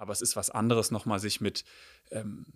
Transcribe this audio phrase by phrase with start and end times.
[0.00, 1.62] Aber es ist was anderes, nochmal sich mit
[2.10, 2.46] ähm,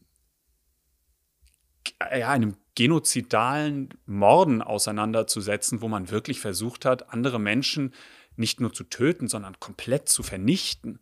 [2.01, 7.93] ja, einem genozidalen Morden auseinanderzusetzen, wo man wirklich versucht hat, andere Menschen
[8.37, 11.01] nicht nur zu töten, sondern komplett zu vernichten.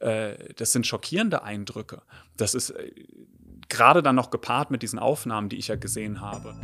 [0.00, 2.02] Äh, das sind schockierende Eindrücke.
[2.36, 2.90] Das ist äh,
[3.68, 6.58] gerade dann noch gepaart mit diesen Aufnahmen, die ich ja gesehen habe.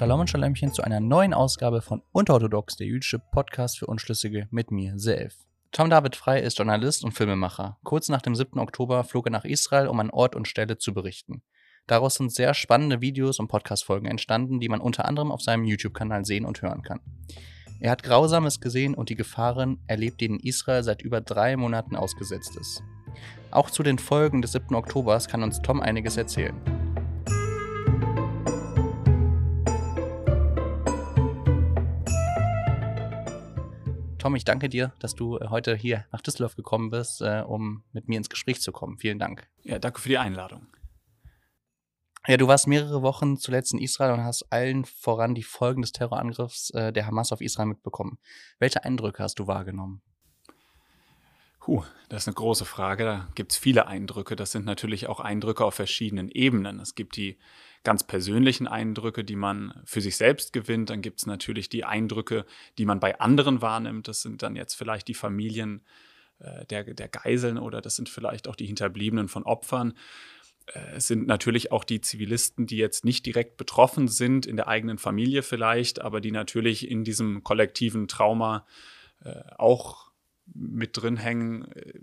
[0.00, 4.70] Shalom und Shalemchen zu einer neuen Ausgabe von Unterorthodox, der jüdische Podcast für Unschlüssige mit
[4.70, 5.36] mir, Self.
[5.72, 7.76] Tom David Frey ist Journalist und Filmemacher.
[7.84, 8.60] Kurz nach dem 7.
[8.60, 11.42] Oktober flog er nach Israel, um an Ort und Stelle zu berichten.
[11.86, 16.24] Daraus sind sehr spannende Videos und Podcast-Folgen entstanden, die man unter anderem auf seinem YouTube-Kanal
[16.24, 17.00] sehen und hören kann.
[17.78, 22.56] Er hat Grausames gesehen und die Gefahren erlebt, denen Israel seit über drei Monaten ausgesetzt
[22.56, 22.82] ist.
[23.50, 24.74] Auch zu den Folgen des 7.
[24.74, 26.58] Oktobers kann uns Tom einiges erzählen.
[34.20, 37.84] Tom, ich danke dir, dass du äh, heute hier nach Düsseldorf gekommen bist, äh, um
[37.92, 38.98] mit mir ins Gespräch zu kommen.
[38.98, 39.48] Vielen Dank.
[39.62, 40.66] Ja, danke für die Einladung.
[42.26, 45.92] Ja, du warst mehrere Wochen zuletzt in Israel und hast allen voran die Folgen des
[45.92, 48.18] Terrorangriffs äh, der Hamas auf Israel mitbekommen.
[48.58, 50.02] Welche Eindrücke hast du wahrgenommen?
[51.60, 53.04] Puh, das ist eine große Frage.
[53.04, 54.36] Da gibt es viele Eindrücke.
[54.36, 56.78] Das sind natürlich auch Eindrücke auf verschiedenen Ebenen.
[56.78, 57.38] Es gibt die
[57.82, 60.90] ganz persönlichen Eindrücke, die man für sich selbst gewinnt.
[60.90, 62.44] Dann gibt es natürlich die Eindrücke,
[62.78, 64.08] die man bei anderen wahrnimmt.
[64.08, 65.82] Das sind dann jetzt vielleicht die Familien
[66.40, 69.94] äh, der, der Geiseln oder das sind vielleicht auch die Hinterbliebenen von Opfern.
[70.66, 74.68] Äh, es sind natürlich auch die Zivilisten, die jetzt nicht direkt betroffen sind, in der
[74.68, 78.66] eigenen Familie vielleicht, aber die natürlich in diesem kollektiven Trauma
[79.24, 80.10] äh, auch
[80.54, 81.70] mit drin hängen.
[81.72, 82.00] Äh,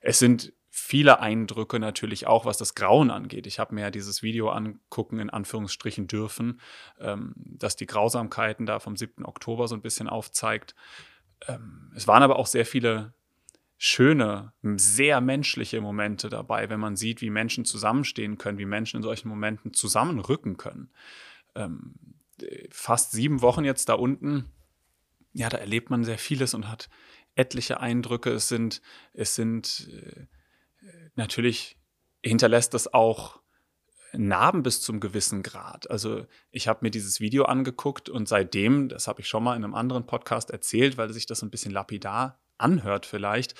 [0.00, 3.46] es sind viele Eindrücke natürlich auch, was das Grauen angeht.
[3.46, 6.60] Ich habe mir ja dieses Video angucken, in Anführungsstrichen dürfen,
[7.00, 9.24] ähm, das die Grausamkeiten da vom 7.
[9.24, 10.74] Oktober so ein bisschen aufzeigt.
[11.46, 13.12] Ähm, es waren aber auch sehr viele
[13.76, 19.02] schöne, sehr menschliche Momente dabei, wenn man sieht, wie Menschen zusammenstehen können, wie Menschen in
[19.02, 20.90] solchen Momenten zusammenrücken können.
[21.54, 21.94] Ähm,
[22.70, 24.50] fast sieben Wochen jetzt da unten,
[25.32, 26.88] ja, da erlebt man sehr vieles und hat
[27.36, 28.30] etliche Eindrücke.
[28.30, 30.26] Es sind, es sind äh,
[31.18, 31.76] natürlich
[32.24, 33.40] hinterlässt das auch
[34.14, 35.90] Narben bis zum gewissen Grad.
[35.90, 39.64] Also ich habe mir dieses Video angeguckt und seitdem, das habe ich schon mal in
[39.64, 43.54] einem anderen Podcast erzählt, weil sich das ein bisschen lapidar anhört vielleicht,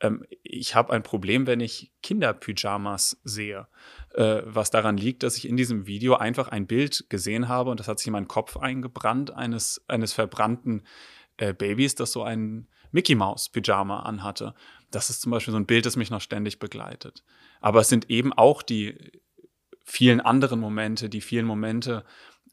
[0.00, 3.68] ähm, ich habe ein Problem, wenn ich Kinderpyjamas sehe.
[4.14, 7.80] Äh, was daran liegt, dass ich in diesem Video einfach ein Bild gesehen habe und
[7.80, 10.82] das hat sich in meinen Kopf eingebrannt, eines, eines verbrannten
[11.36, 14.54] äh, Babys, das so ein Mickey Mouse Pyjama anhatte.
[14.90, 17.24] Das ist zum Beispiel so ein Bild, das mich noch ständig begleitet.
[17.60, 19.12] Aber es sind eben auch die
[19.84, 22.04] vielen anderen Momente, die vielen Momente,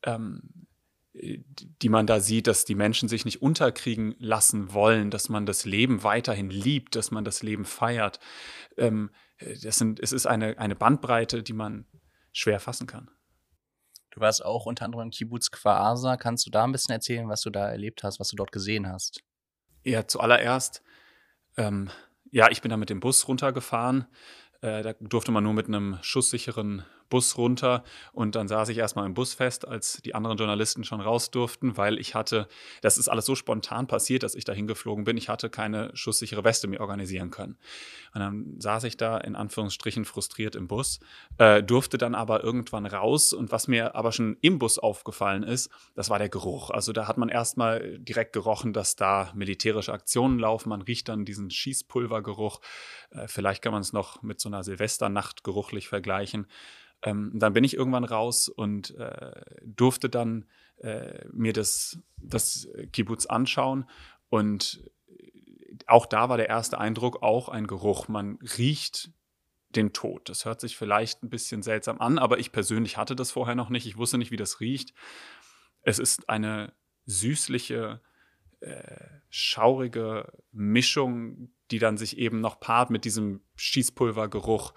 [0.03, 0.67] ähm,
[1.13, 5.63] die man da sieht, dass die Menschen sich nicht unterkriegen lassen wollen, dass man das
[5.65, 8.19] Leben weiterhin liebt, dass man das Leben feiert.
[8.77, 9.11] Ähm,
[9.61, 11.85] das sind, es ist eine, eine Bandbreite, die man
[12.31, 13.11] schwer fassen kann.
[14.09, 17.41] Du warst auch unter anderem in Kibbutz Kfar Kannst du da ein bisschen erzählen, was
[17.41, 19.23] du da erlebt hast, was du dort gesehen hast?
[19.83, 20.83] Ja, zuallererst,
[21.57, 21.89] ähm,
[22.33, 24.05] ja, ich bin da mit dem Bus runtergefahren.
[24.61, 29.05] Äh, da durfte man nur mit einem schusssicheren Bus runter und dann saß ich erstmal
[29.05, 32.47] im Bus fest, als die anderen Journalisten schon raus durften, weil ich hatte,
[32.81, 36.43] das ist alles so spontan passiert, dass ich da hingeflogen bin, ich hatte keine schusssichere
[36.43, 37.55] Weste mir organisieren können.
[38.15, 41.01] Und dann saß ich da in Anführungsstrichen frustriert im Bus,
[41.37, 45.69] äh, durfte dann aber irgendwann raus und was mir aber schon im Bus aufgefallen ist,
[45.93, 46.71] das war der Geruch.
[46.71, 51.25] Also da hat man erstmal direkt gerochen, dass da militärische Aktionen laufen, man riecht dann
[51.25, 52.59] diesen Schießpulvergeruch.
[53.11, 56.47] Äh, vielleicht kann man es noch mit so einer Silvesternacht geruchlich vergleichen.
[57.03, 60.45] Ähm, dann bin ich irgendwann raus und äh, durfte dann
[60.77, 63.85] äh, mir das, das Kibbutz anschauen.
[64.29, 64.89] Und
[65.87, 68.07] auch da war der erste Eindruck auch ein Geruch.
[68.07, 69.11] Man riecht
[69.69, 70.29] den Tod.
[70.29, 73.69] Das hört sich vielleicht ein bisschen seltsam an, aber ich persönlich hatte das vorher noch
[73.69, 73.85] nicht.
[73.85, 74.93] Ich wusste nicht, wie das riecht.
[75.81, 76.73] Es ist eine
[77.05, 78.01] süßliche,
[78.61, 84.73] äh, schaurige Mischung, die dann sich eben noch paart mit diesem Schießpulvergeruch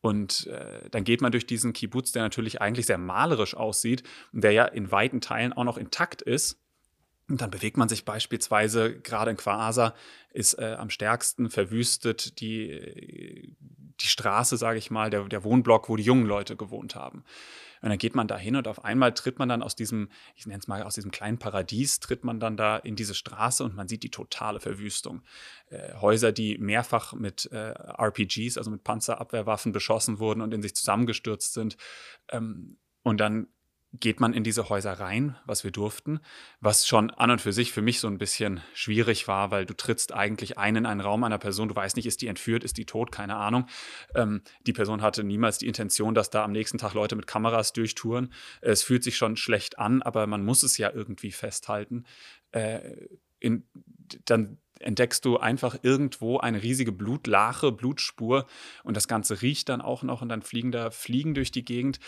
[0.00, 4.02] und äh, dann geht man durch diesen Kibbutz, der natürlich eigentlich sehr malerisch aussieht
[4.32, 6.58] und der ja in weiten Teilen auch noch intakt ist.
[7.28, 9.94] Und dann bewegt man sich beispielsweise, gerade in Quaasa
[10.32, 13.54] ist äh, am stärksten verwüstet die,
[14.00, 17.24] die Straße, sage ich mal, der, der Wohnblock, wo die jungen Leute gewohnt haben.
[17.82, 20.46] Und dann geht man da hin und auf einmal tritt man dann aus diesem, ich
[20.46, 23.74] nenne es mal, aus diesem kleinen Paradies, tritt man dann da in diese Straße und
[23.74, 25.22] man sieht die totale Verwüstung.
[25.70, 30.74] Äh, Häuser, die mehrfach mit äh, RPGs, also mit Panzerabwehrwaffen beschossen wurden und in sich
[30.74, 31.76] zusammengestürzt sind.
[32.30, 33.48] Ähm, und dann
[33.92, 36.20] geht man in diese Häuser rein, was wir durften,
[36.60, 39.74] was schon an und für sich für mich so ein bisschen schwierig war, weil du
[39.74, 42.76] trittst eigentlich ein in einen Raum einer Person, du weißt nicht, ist die entführt, ist
[42.76, 43.66] die tot, keine Ahnung.
[44.14, 47.72] Ähm, die Person hatte niemals die Intention, dass da am nächsten Tag Leute mit Kameras
[47.72, 48.32] durchtouren.
[48.60, 52.04] Es fühlt sich schon schlecht an, aber man muss es ja irgendwie festhalten.
[52.52, 53.08] Äh,
[53.40, 53.64] in,
[54.24, 58.46] dann entdeckst du einfach irgendwo eine riesige Blutlache, Blutspur
[58.84, 62.00] und das Ganze riecht dann auch noch und dann fliegen da Fliegen durch die Gegend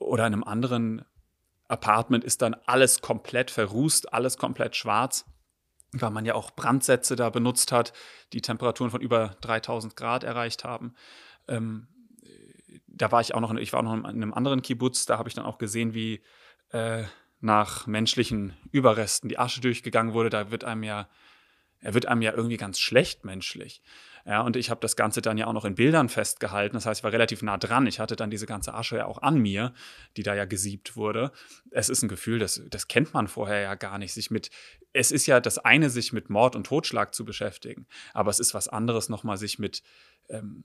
[0.00, 1.04] oder in einem anderen
[1.68, 5.24] Apartment ist dann alles komplett verrußt, alles komplett schwarz,
[5.92, 7.92] weil man ja auch Brandsätze da benutzt hat,
[8.32, 10.94] die Temperaturen von über 3000 Grad erreicht haben.
[11.46, 11.86] Ähm,
[12.88, 15.34] da war ich auch noch, ich war noch in einem anderen Kibbutz, da habe ich
[15.34, 16.22] dann auch gesehen, wie
[16.70, 17.04] äh,
[17.40, 20.30] nach menschlichen Überresten die Asche durchgegangen wurde.
[20.30, 21.08] Da wird einem ja,
[21.80, 23.82] er wird einem ja irgendwie ganz schlecht menschlich.
[24.24, 26.74] Ja, und ich habe das Ganze dann ja auch noch in Bildern festgehalten.
[26.74, 27.86] Das heißt, ich war relativ nah dran.
[27.86, 29.72] Ich hatte dann diese ganze Asche ja auch an mir,
[30.16, 31.32] die da ja gesiebt wurde.
[31.70, 34.12] Es ist ein Gefühl, das, das kennt man vorher ja gar nicht.
[34.12, 34.50] Sich mit,
[34.92, 37.86] es ist ja das eine, sich mit Mord und Totschlag zu beschäftigen.
[38.12, 39.82] Aber es ist was anderes, nochmal sich mit
[40.28, 40.64] ähm,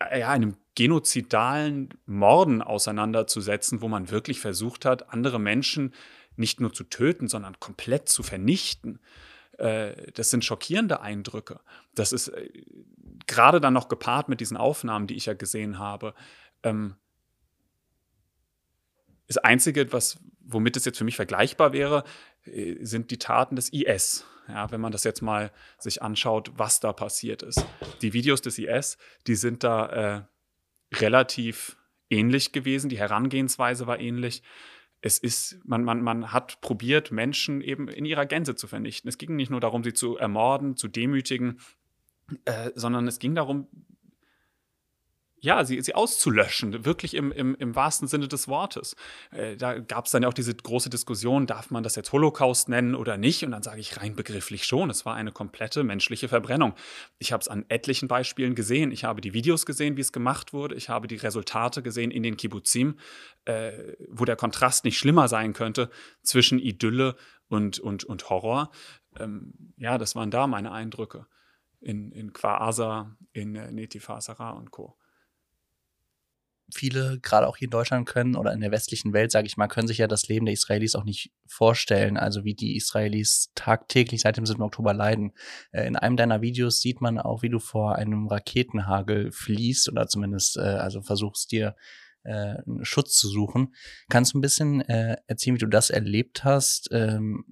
[0.00, 5.94] ja, einem genozidalen Morden auseinanderzusetzen, wo man wirklich versucht hat, andere Menschen
[6.36, 9.00] nicht nur zu töten, sondern komplett zu vernichten.
[9.58, 11.60] Äh, das sind schockierende Eindrücke.
[11.94, 12.48] Das ist äh,
[13.26, 16.14] gerade dann noch gepaart mit diesen Aufnahmen, die ich ja gesehen habe.
[16.62, 16.96] Ähm,
[19.26, 22.04] das Einzige, was, womit es jetzt für mich vergleichbar wäre,
[22.44, 24.24] äh, sind die Taten des IS.
[24.48, 27.66] Ja, wenn man das jetzt mal sich anschaut, was da passiert ist.
[28.00, 31.76] Die Videos des IS, die sind da äh, relativ
[32.10, 32.88] ähnlich gewesen.
[32.88, 34.44] Die Herangehensweise war ähnlich
[35.00, 39.08] es ist, man, man, man hat probiert, Menschen eben in ihrer Gänze zu vernichten.
[39.08, 41.60] Es ging nicht nur darum, sie zu ermorden, zu demütigen,
[42.44, 43.68] äh, sondern es ging darum,
[45.40, 48.96] ja, sie, sie auszulöschen, wirklich im, im, im wahrsten Sinne des Wortes.
[49.30, 52.68] Äh, da gab es dann ja auch diese große Diskussion, darf man das jetzt Holocaust
[52.68, 53.44] nennen oder nicht?
[53.44, 56.74] Und dann sage ich rein begrifflich schon, es war eine komplette menschliche Verbrennung.
[57.18, 58.90] Ich habe es an etlichen Beispielen gesehen.
[58.90, 60.74] Ich habe die Videos gesehen, wie es gemacht wurde.
[60.74, 62.98] Ich habe die Resultate gesehen in den Kibbutzim,
[63.44, 63.72] äh,
[64.08, 65.90] wo der Kontrast nicht schlimmer sein könnte
[66.22, 67.14] zwischen Idylle
[67.48, 68.70] und, und, und Horror.
[69.18, 71.26] Ähm, ja, das waren da meine Eindrücke
[71.80, 74.96] in, in Kwaasa, in äh, Netifasara und Co
[76.74, 79.68] viele, gerade auch hier in Deutschland können oder in der westlichen Welt, sage ich mal,
[79.68, 82.16] können sich ja das Leben der Israelis auch nicht vorstellen.
[82.16, 84.62] Also wie die Israelis tagtäglich seit dem 7.
[84.62, 85.32] Oktober leiden.
[85.72, 90.08] Äh, in einem deiner Videos sieht man auch, wie du vor einem Raketenhagel fließt oder
[90.08, 91.76] zumindest äh, also versuchst dir
[92.26, 93.74] äh, Schutz zu suchen.
[94.08, 97.44] Kannst du ein bisschen äh, erzählen, wie du das erlebt hast, ähm,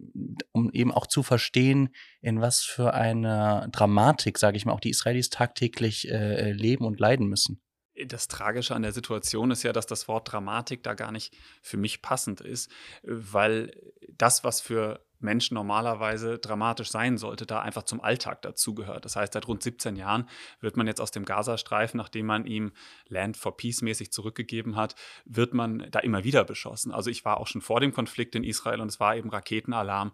[0.51, 1.91] um eben auch zu verstehen,
[2.21, 6.99] in was für eine Dramatik, sage ich mal, auch die Israelis tagtäglich äh, leben und
[6.99, 7.61] leiden müssen?
[8.07, 11.77] Das Tragische an der Situation ist ja, dass das Wort Dramatik da gar nicht für
[11.77, 12.71] mich passend ist,
[13.03, 13.71] weil
[14.09, 19.05] das, was für Menschen normalerweise dramatisch sein sollte, da einfach zum Alltag dazugehört.
[19.05, 20.29] Das heißt, seit rund 17 Jahren
[20.61, 22.73] wird man jetzt aus dem Gazastreifen, nachdem man ihm
[23.09, 24.95] Land for Peace mäßig zurückgegeben hat,
[25.25, 26.93] wird man da immer wieder beschossen.
[26.93, 30.13] Also ich war auch schon vor dem Konflikt in Israel und es war eben Raketenalarm.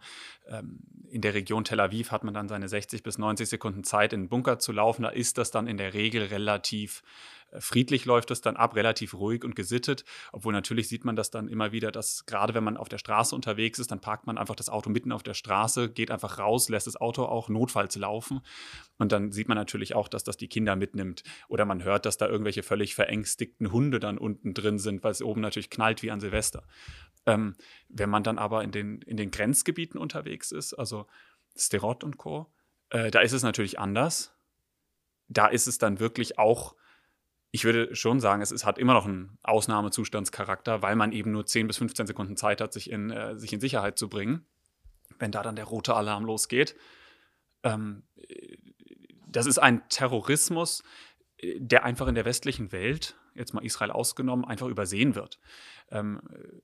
[0.48, 0.78] Ähm,
[1.10, 4.22] in der Region Tel Aviv hat man dann seine 60 bis 90 Sekunden Zeit, in
[4.22, 5.02] den Bunker zu laufen.
[5.02, 7.02] Da ist das dann in der Regel relativ
[7.58, 10.04] friedlich läuft es dann ab, relativ ruhig und gesittet.
[10.32, 13.34] Obwohl natürlich sieht man das dann immer wieder, dass gerade wenn man auf der Straße
[13.34, 16.68] unterwegs ist, dann parkt man einfach das Auto mitten auf der Straße, geht einfach raus,
[16.68, 18.42] lässt das Auto auch notfalls laufen.
[18.98, 21.22] Und dann sieht man natürlich auch, dass das die Kinder mitnimmt.
[21.48, 25.22] Oder man hört, dass da irgendwelche völlig verängstigten Hunde dann unten drin sind, weil es
[25.22, 26.64] oben natürlich knallt wie an Silvester.
[27.24, 27.56] Ähm,
[27.88, 31.06] wenn man dann aber in den, in den Grenzgebieten unterwegs ist, also
[31.56, 32.52] Sterot und Co.,
[32.90, 34.36] äh, da ist es natürlich anders.
[35.28, 36.74] Da ist es dann wirklich auch
[37.52, 41.46] ich würde schon sagen, es ist, hat immer noch einen Ausnahmezustandscharakter, weil man eben nur
[41.46, 44.46] 10 bis 15 Sekunden Zeit hat, sich in, äh, sich in Sicherheit zu bringen,
[45.20, 46.74] wenn da dann der rote Alarm losgeht.
[47.62, 48.02] Ähm,
[49.26, 50.82] das ist ein Terrorismus,
[51.38, 55.38] äh, der einfach in der westlichen Welt jetzt mal Israel ausgenommen, einfach übersehen wird.
[55.90, 56.20] Ähm,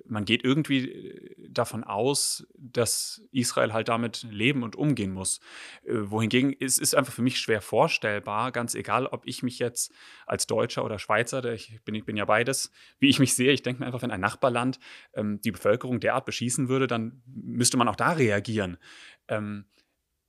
[0.06, 5.40] man geht irgendwie äh, davon aus, dass Israel halt damit leben und umgehen muss.
[5.84, 9.92] Äh, wohingegen es ist einfach für mich schwer vorstellbar, ganz egal, ob ich mich jetzt
[10.26, 13.62] als Deutscher oder Schweizer, ich bin, ich bin ja beides, wie ich mich sehe, ich
[13.62, 14.78] denke mir einfach, wenn ein Nachbarland
[15.14, 18.78] ähm, die Bevölkerung derart beschießen würde, dann müsste man auch da reagieren.
[19.28, 19.64] Ähm,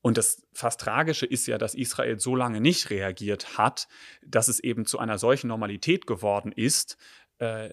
[0.02, 3.88] und das fast Tragische ist ja, dass Israel so lange nicht reagiert hat,
[4.26, 6.98] dass es eben zu einer solchen Normalität geworden ist,
[7.40, 7.70] äh,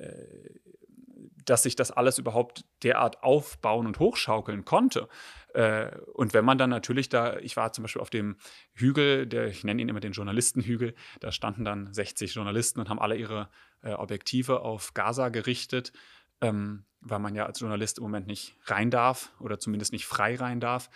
[1.44, 5.08] dass sich das alles überhaupt derart aufbauen und hochschaukeln konnte.
[5.52, 8.36] Äh, und wenn man dann natürlich da, ich war zum Beispiel auf dem
[8.72, 12.98] Hügel, der, ich nenne ihn immer den Journalistenhügel, da standen dann 60 Journalisten und haben
[12.98, 13.50] alle ihre
[13.82, 15.92] äh, Objektive auf Gaza gerichtet,
[16.40, 20.36] ähm, weil man ja als Journalist im Moment nicht rein darf oder zumindest nicht frei
[20.36, 20.88] rein darf.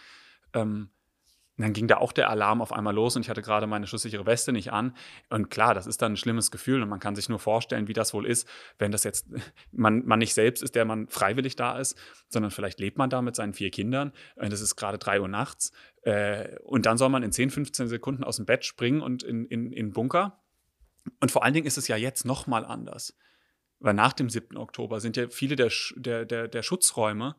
[0.55, 0.91] Ähm,
[1.59, 3.89] und dann ging da auch der Alarm auf einmal los und ich hatte gerade meine
[3.89, 4.95] schusssichere Weste nicht an.
[5.29, 7.95] Und klar, das ist dann ein schlimmes Gefühl und man kann sich nur vorstellen, wie
[7.95, 8.49] das wohl ist,
[8.79, 9.27] wenn das jetzt
[9.73, 11.99] man, man nicht selbst ist, der man freiwillig da ist,
[12.29, 14.13] sondern vielleicht lebt man da mit seinen vier Kindern.
[14.37, 15.73] Und es ist gerade drei Uhr nachts.
[16.03, 19.45] Äh, und dann soll man in 10, 15 Sekunden aus dem Bett springen und in,
[19.45, 20.41] in, in Bunker.
[21.19, 23.17] Und vor allen Dingen ist es ja jetzt noch mal anders.
[23.81, 24.57] Weil nach dem 7.
[24.57, 27.35] Oktober sind ja viele der, der, der, der Schutzräume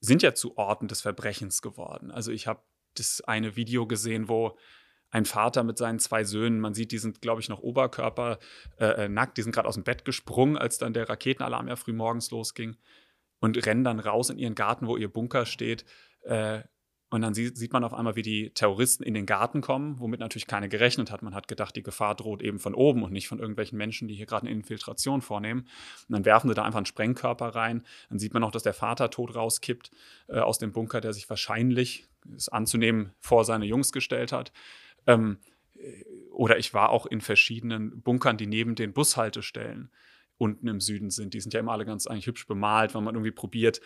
[0.00, 2.10] sind ja zu Orten des Verbrechens geworden.
[2.10, 2.62] Also ich habe
[2.98, 4.56] das eine Video gesehen, wo
[5.10, 8.38] ein Vater mit seinen zwei Söhnen, man sieht, die sind, glaube ich, noch Oberkörper
[8.78, 11.76] äh, äh, nackt, die sind gerade aus dem Bett gesprungen, als dann der Raketenalarm ja
[11.76, 12.76] früh morgens losging
[13.40, 15.84] und rennen dann raus in ihren Garten, wo ihr Bunker steht.
[16.24, 16.62] Äh,
[17.10, 20.46] und dann sieht man auf einmal, wie die Terroristen in den Garten kommen, womit natürlich
[20.46, 21.22] keiner gerechnet hat.
[21.22, 24.14] Man hat gedacht, die Gefahr droht eben von oben und nicht von irgendwelchen Menschen, die
[24.14, 25.60] hier gerade eine Infiltration vornehmen.
[25.60, 27.82] Und dann werfen sie da einfach einen Sprengkörper rein.
[28.10, 29.90] Dann sieht man auch, dass der Vater tot rauskippt
[30.28, 34.52] äh, aus dem Bunker, der sich wahrscheinlich, ist anzunehmen, vor seine Jungs gestellt hat.
[35.06, 35.38] Ähm,
[35.76, 39.90] äh, oder ich war auch in verschiedenen Bunkern, die neben den Bushaltestellen
[40.36, 41.32] unten im Süden sind.
[41.32, 43.80] Die sind ja immer alle ganz eigentlich hübsch bemalt, weil man irgendwie probiert,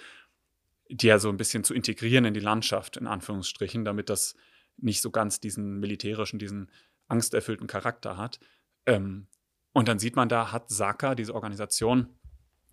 [0.88, 4.34] die ja so ein bisschen zu integrieren in die Landschaft, in Anführungsstrichen, damit das
[4.76, 6.70] nicht so ganz diesen militärischen, diesen
[7.08, 8.40] angsterfüllten Charakter hat.
[8.86, 9.28] Ähm,
[9.72, 12.08] und dann sieht man da, hat Saka, diese Organisation,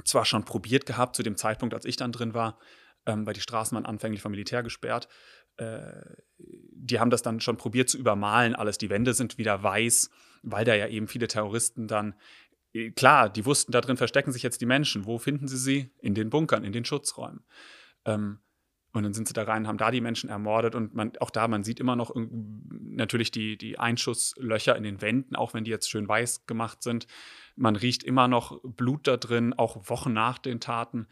[0.03, 2.59] zwar schon probiert gehabt, zu dem Zeitpunkt, als ich dann drin war,
[3.05, 5.07] ähm, weil die Straßen waren anfänglich vom Militär gesperrt.
[5.57, 5.91] Äh,
[6.37, 8.77] die haben das dann schon probiert zu übermalen, alles.
[8.77, 10.09] Die Wände sind wieder weiß,
[10.43, 12.15] weil da ja eben viele Terroristen dann
[12.73, 15.05] äh, Klar, die wussten, da drin verstecken sich jetzt die Menschen.
[15.05, 15.91] Wo finden sie sie?
[15.99, 17.43] In den Bunkern, in den Schutzräumen.
[18.05, 18.39] Ähm,
[18.91, 21.47] und dann sind sie da rein, haben da die Menschen ermordet und man, auch da,
[21.47, 25.89] man sieht immer noch natürlich die, die Einschusslöcher in den Wänden, auch wenn die jetzt
[25.89, 27.05] schön weiß gemacht sind.
[27.55, 31.07] Man riecht immer noch Blut da drin, auch Wochen nach den Taten.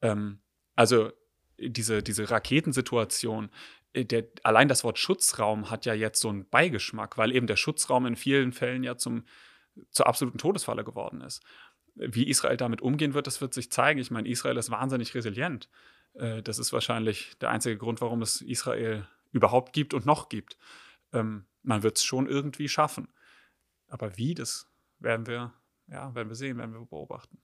[0.00, 0.38] Ähm,
[0.74, 1.12] also
[1.58, 3.50] diese, diese Raketensituation,
[3.92, 7.56] äh, der, allein das Wort Schutzraum hat ja jetzt so einen Beigeschmack, weil eben der
[7.56, 9.24] Schutzraum in vielen Fällen ja zum,
[9.90, 11.42] zur absoluten Todesfalle geworden ist.
[11.94, 13.98] Wie Israel damit umgehen wird, das wird sich zeigen.
[13.98, 15.68] Ich meine, Israel ist wahnsinnig resilient.
[16.18, 20.56] Äh, das ist wahrscheinlich der einzige Grund, warum es Israel überhaupt gibt und noch gibt.
[21.12, 23.08] Ähm, man wird es schon irgendwie schaffen.
[23.88, 25.52] Aber wie, das werden wir,
[25.86, 27.38] ja, werden wir sehen, werden wir beobachten.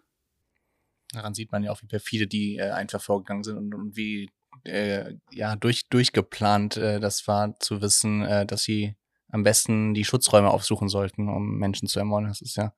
[1.13, 4.31] Daran sieht man ja auch, wie perfide die äh, einfach vorgegangen sind und, und wie
[4.65, 8.97] äh, ja, durch, durchgeplant äh, das war, zu wissen, äh, dass sie
[9.29, 12.29] am besten die Schutzräume aufsuchen sollten, um Menschen zu ermorden.
[12.29, 12.75] Das ist ja,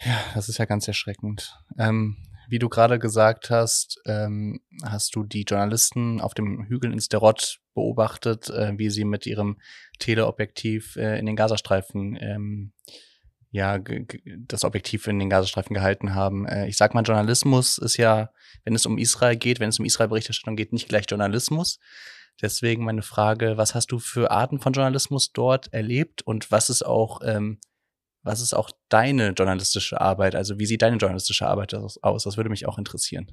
[0.00, 1.58] ja, das ist ja ganz erschreckend.
[1.78, 2.16] Ähm,
[2.50, 7.60] wie du gerade gesagt hast, ähm, hast du die Journalisten auf dem Hügel in Sterot
[7.74, 9.58] beobachtet, äh, wie sie mit ihrem
[9.98, 12.72] Teleobjektiv äh, in den Gazastreifen ähm,
[13.52, 13.78] ja,
[14.46, 16.46] das Objektiv in den Gazastreifen gehalten haben.
[16.46, 18.30] Äh, ich sag mal, Journalismus ist ja,
[18.64, 21.78] wenn es um Israel geht, wenn es um Israel-Berichterstattung geht, nicht gleich Journalismus.
[22.40, 26.82] Deswegen meine Frage, was hast du für Arten von Journalismus dort erlebt und was ist
[26.82, 27.58] auch ähm,
[28.22, 30.34] was ist auch deine journalistische Arbeit?
[30.34, 31.98] Also wie sieht deine journalistische Arbeit aus?
[32.00, 33.32] Das würde mich auch interessieren.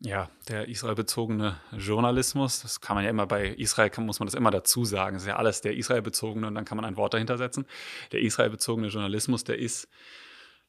[0.00, 4.52] Ja, der israelbezogene Journalismus, das kann man ja immer bei Israel, muss man das immer
[4.52, 5.14] dazu sagen.
[5.14, 7.66] Das ist ja alles der israelbezogene und dann kann man ein Wort dahinter setzen.
[8.12, 9.88] Der israelbezogene Journalismus, der ist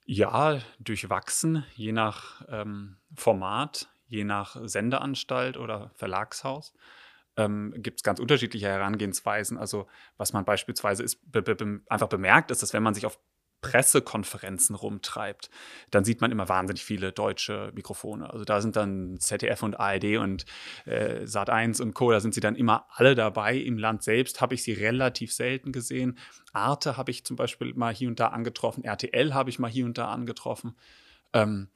[0.06, 6.74] ja durchwachsen, je nach ähm, Format, je nach Sendeanstalt oder Verlagshaus
[7.40, 9.58] ähm, gibt es ganz unterschiedliche Herangehensweisen.
[9.58, 13.20] Also was man beispielsweise ist, be be einfach bemerkt, ist, dass wenn man sich auf
[13.62, 15.50] Pressekonferenzen rumtreibt,
[15.92, 18.32] dann sieht man immer wahnsinnig viele deutsche Mikrofone.
[18.32, 20.46] Also da sind dann ZDF und ARD und
[20.86, 22.12] äh, Sat1 und Co.
[22.12, 23.58] Da sind sie dann immer alle dabei.
[23.58, 26.18] Im Land selbst habe ich sie relativ selten gesehen.
[26.54, 28.84] Arte habe ich zum Beispiel mal hier und da angetroffen.
[28.84, 30.78] RTL habe ich mal hier und da angetroffen.
[31.34, 31.70] Ähm,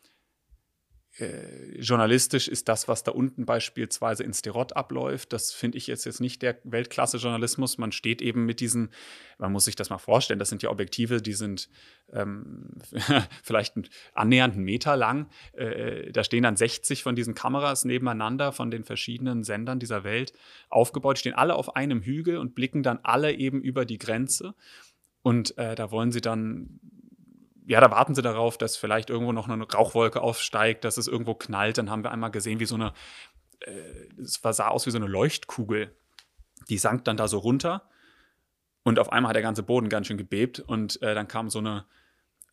[1.20, 5.32] äh, journalistisch ist das, was da unten beispielsweise in Sterot abläuft.
[5.32, 7.78] Das finde ich jetzt, jetzt nicht der Weltklasse-Journalismus.
[7.78, 8.90] Man steht eben mit diesen,
[9.38, 11.70] man muss sich das mal vorstellen, das sind ja Objektive, die sind
[12.12, 12.70] ähm,
[13.44, 13.76] vielleicht
[14.14, 15.30] annähernd einen Meter lang.
[15.54, 20.34] Äh, da stehen dann 60 von diesen Kameras nebeneinander von den verschiedenen Sendern dieser Welt
[20.70, 24.56] aufgebaut, stehen alle auf einem Hügel und blicken dann alle eben über die Grenze.
[25.22, 26.80] Und äh, da wollen sie dann
[27.66, 31.34] ja, da warten sie darauf, dass vielleicht irgendwo noch eine Rauchwolke aufsteigt, dass es irgendwo
[31.34, 31.78] knallt.
[31.78, 32.94] Dann haben wir einmal gesehen, wie so eine,
[33.60, 35.96] äh, es sah aus wie so eine Leuchtkugel.
[36.70, 37.90] Die sank dann da so runter
[38.84, 41.60] und auf einmal hat der ganze Boden ganz schön gebebt und äh, dann kam so
[41.60, 41.86] eine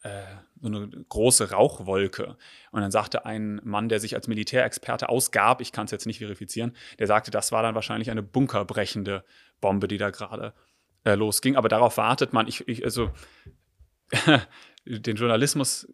[0.02, 0.22] äh,
[0.60, 2.36] so eine große Rauchwolke.
[2.70, 6.18] Und dann sagte ein Mann, der sich als Militärexperte ausgab, ich kann es jetzt nicht
[6.18, 9.24] verifizieren, der sagte, das war dann wahrscheinlich eine bunkerbrechende
[9.60, 10.54] Bombe, die da gerade
[11.04, 11.56] äh, losging.
[11.56, 12.46] Aber darauf wartet man.
[12.46, 13.10] Ich, ich also
[14.98, 15.88] den Journalismus,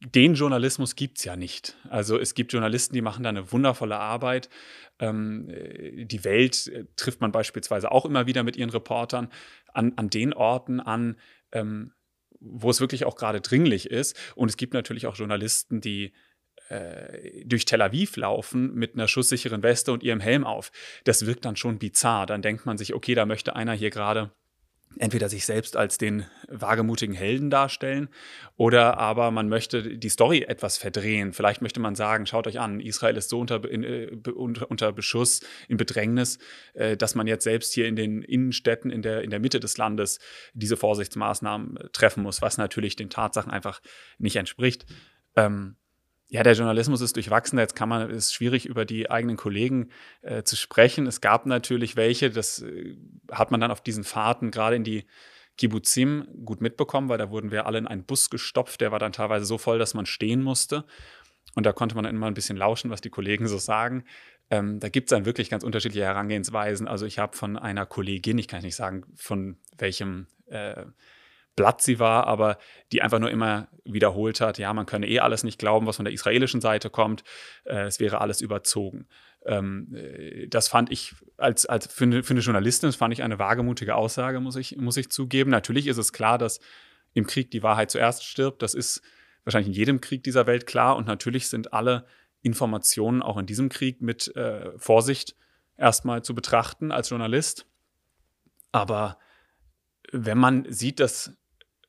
[0.00, 1.76] den Journalismus gibt es ja nicht.
[1.90, 4.48] Also es gibt Journalisten, die machen da eine wundervolle Arbeit.
[4.98, 9.28] Ähm, die Welt äh, trifft man beispielsweise auch immer wieder mit ihren Reportern
[9.74, 11.16] an, an den Orten an,
[11.52, 11.92] ähm,
[12.40, 14.16] wo es wirklich auch gerade dringlich ist.
[14.34, 16.12] Und es gibt natürlich auch Journalisten, die
[16.68, 20.72] äh, durch Tel Aviv laufen mit einer schusssicheren Weste und ihrem Helm auf.
[21.04, 22.26] Das wirkt dann schon bizarr.
[22.26, 24.32] Dann denkt man sich, okay, da möchte einer hier gerade
[24.98, 28.08] entweder sich selbst als den wagemutigen Helden darstellen
[28.56, 31.32] oder aber man möchte die Story etwas verdrehen.
[31.32, 35.40] Vielleicht möchte man sagen, schaut euch an, Israel ist so unter, in, äh, unter, Beschuss,
[35.68, 36.38] in Bedrängnis,
[36.74, 39.76] äh, dass man jetzt selbst hier in den Innenstädten in der, in der Mitte des
[39.76, 40.18] Landes
[40.54, 43.80] diese Vorsichtsmaßnahmen treffen muss, was natürlich den Tatsachen einfach
[44.18, 44.86] nicht entspricht.
[45.36, 45.76] Ähm,
[46.28, 47.58] ja, der Journalismus ist durchwachsen.
[47.58, 49.90] Jetzt kann man, ist schwierig über die eigenen Kollegen
[50.22, 51.06] äh, zu sprechen.
[51.06, 52.96] Es gab natürlich welche, das äh,
[53.30, 55.06] hat man dann auf diesen Fahrten gerade in die
[55.56, 58.80] Kibbutzim gut mitbekommen, weil da wurden wir alle in einen Bus gestopft.
[58.80, 60.84] Der war dann teilweise so voll, dass man stehen musste.
[61.54, 64.04] Und da konnte man dann immer ein bisschen lauschen, was die Kollegen so sagen.
[64.50, 66.88] Ähm, da gibt es dann wirklich ganz unterschiedliche Herangehensweisen.
[66.88, 70.84] Also ich habe von einer Kollegin, ich kann nicht sagen, von welchem äh,
[71.56, 72.58] Blatt sie war, aber
[72.92, 76.04] die einfach nur immer wiederholt hat, ja, man könne eh alles nicht glauben, was von
[76.04, 77.24] der israelischen Seite kommt,
[77.64, 79.08] äh, es wäre alles überzogen.
[79.46, 83.22] Ähm, äh, das fand ich als, als für, eine, für eine Journalistin, das fand ich
[83.22, 85.50] eine wagemutige Aussage, muss ich, muss ich zugeben.
[85.50, 86.60] Natürlich ist es klar, dass
[87.14, 88.62] im Krieg die Wahrheit zuerst stirbt.
[88.62, 89.00] Das ist
[89.44, 90.96] wahrscheinlich in jedem Krieg dieser Welt klar.
[90.96, 92.04] Und natürlich sind alle
[92.42, 95.34] Informationen auch in diesem Krieg mit äh, Vorsicht
[95.78, 97.66] erstmal zu betrachten als Journalist.
[98.72, 99.18] Aber
[100.12, 101.36] wenn man sieht, dass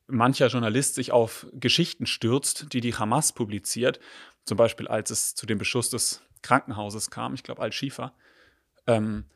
[0.08, 4.00] mancher Journalist sich auf Geschichten stürzt, die die Hamas publiziert,
[4.44, 8.14] zum Beispiel als es zu dem Beschuss des Krankenhauses kam, ich glaube Al-Shifa,
[8.86, 9.26] ähm,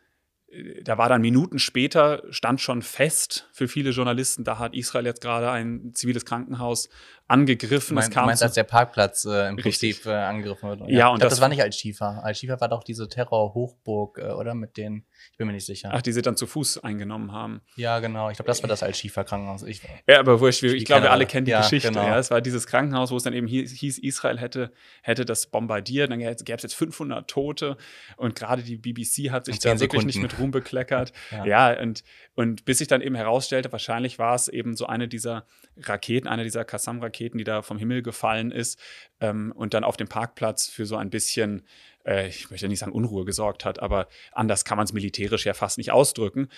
[0.83, 5.23] da war dann Minuten später, stand schon fest für viele Journalisten, da hat Israel jetzt
[5.23, 6.91] gerade ein ziviles Krankenhaus
[7.29, 7.95] angegriffen.
[7.95, 10.81] Mein, du meinst, als der Parkplatz äh, im Prinzip äh, angegriffen wird.
[10.83, 12.21] Ja, ja und glaub, das, das, war nicht Al-Shifa.
[12.21, 14.55] Al-Shifa war doch diese Terror-Hochburg, äh, oder?
[14.55, 15.91] Mit den, ich bin mir nicht sicher.
[15.93, 17.63] Ach, die sie dann zu Fuß eingenommen haben.
[17.77, 18.31] Ja, genau.
[18.31, 19.65] Ich glaube, das war das Al-Shifa-Krankenhaus.
[20.07, 20.63] ja, aber wurscht.
[20.63, 21.89] Ich, ich glaube, wir alle kennen die ja, Geschichte.
[21.89, 22.07] Genau.
[22.07, 26.11] Ja, es war dieses Krankenhaus, wo es dann eben hieß, Israel hätte, hätte das bombardiert.
[26.11, 27.77] Dann gäbe es jetzt 500 Tote.
[28.17, 31.13] Und gerade die BBC hat sich da wirklich nicht mit Ruhm bekleckert.
[31.31, 31.45] ja.
[31.45, 32.05] ja, und,
[32.35, 36.45] und bis sich dann eben herausstellte, wahrscheinlich war es eben so eine dieser Raketen, eine
[36.45, 38.79] dieser Kassam-Raketen, die da vom Himmel gefallen ist
[39.21, 41.63] ähm, und dann auf dem Parkplatz für so ein bisschen,
[42.05, 45.55] äh, ich möchte nicht sagen Unruhe gesorgt hat, aber anders kann man es militärisch ja
[45.55, 46.49] fast nicht ausdrücken.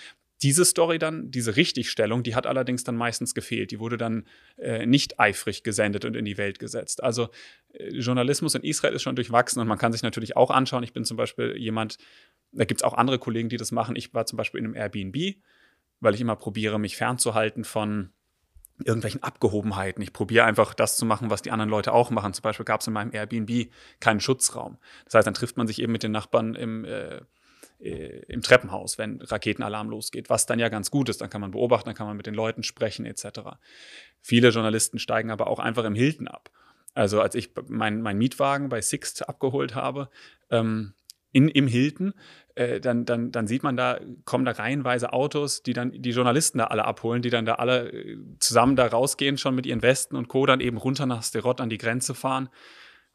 [0.41, 3.71] Diese Story dann, diese Richtigstellung, die hat allerdings dann meistens gefehlt.
[3.71, 7.01] Die wurde dann äh, nicht eifrig gesendet und in die Welt gesetzt.
[7.01, 7.29] Also
[7.73, 10.83] äh, Journalismus in Israel ist schon durchwachsen und man kann sich natürlich auch anschauen.
[10.83, 11.97] Ich bin zum Beispiel jemand,
[12.51, 13.95] da gibt es auch andere Kollegen, die das machen.
[13.95, 15.35] Ich war zum Beispiel in einem Airbnb,
[16.01, 18.09] weil ich immer probiere, mich fernzuhalten von
[18.83, 20.01] irgendwelchen Abgehobenheiten.
[20.01, 22.33] Ich probiere einfach das zu machen, was die anderen Leute auch machen.
[22.33, 24.77] Zum Beispiel gab es in meinem Airbnb keinen Schutzraum.
[25.05, 27.21] Das heißt, dann trifft man sich eben mit den Nachbarn im, äh,
[27.79, 31.21] äh, im Treppenhaus, wenn Raketenalarm losgeht, was dann ja ganz gut ist.
[31.21, 33.41] Dann kann man beobachten, dann kann man mit den Leuten sprechen etc.
[34.21, 36.49] Viele Journalisten steigen aber auch einfach im Hilton ab.
[36.93, 40.09] Also als ich meinen mein Mietwagen bei Sixt abgeholt habe,
[40.49, 40.93] ähm,
[41.31, 42.13] in, im Hilton,
[42.55, 46.59] äh, dann, dann, dann sieht man da, kommen da reihenweise Autos, die dann die Journalisten
[46.59, 50.15] da alle abholen, die dann da alle äh, zusammen da rausgehen, schon mit ihren Westen
[50.15, 52.49] und Co., dann eben runter nach Sterot an die Grenze fahren,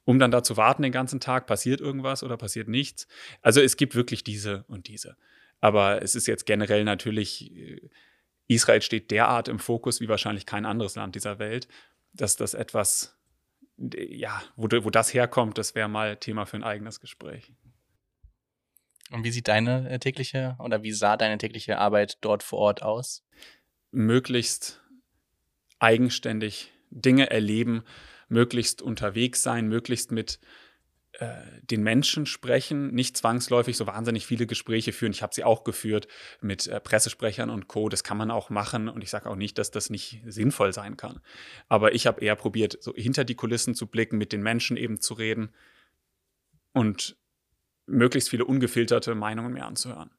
[0.05, 3.07] um dann da zu warten den ganzen Tag, passiert irgendwas oder passiert nichts.
[3.41, 5.17] Also es gibt wirklich diese und diese.
[5.61, 7.89] Aber es ist jetzt generell natürlich, äh,
[8.47, 11.67] Israel steht derart im Fokus wie wahrscheinlich kein anderes Land dieser Welt,
[12.13, 13.17] dass das etwas,
[13.79, 17.53] ja, wo, wo das herkommt, das wäre mal Thema für ein eigenes Gespräch.
[19.11, 22.83] Und wie sieht deine äh, tägliche oder wie sah deine tägliche Arbeit dort vor Ort
[22.83, 23.25] aus?
[23.91, 24.81] Möglichst
[25.79, 27.83] eigenständig Dinge erleben,
[28.29, 30.39] möglichst unterwegs sein, möglichst mit
[31.13, 35.11] äh, den Menschen sprechen, nicht zwangsläufig so wahnsinnig viele Gespräche führen.
[35.13, 36.07] Ich habe sie auch geführt
[36.41, 37.89] mit äh, Pressesprechern und Co.
[37.89, 40.97] Das kann man auch machen und ich sage auch nicht, dass das nicht sinnvoll sein
[40.97, 41.21] kann.
[41.69, 45.01] Aber ich habe eher probiert, so hinter die Kulissen zu blicken, mit den Menschen eben
[45.01, 45.53] zu reden
[46.73, 47.17] und
[47.91, 50.11] möglichst viele ungefilterte Meinungen mehr anzuhören.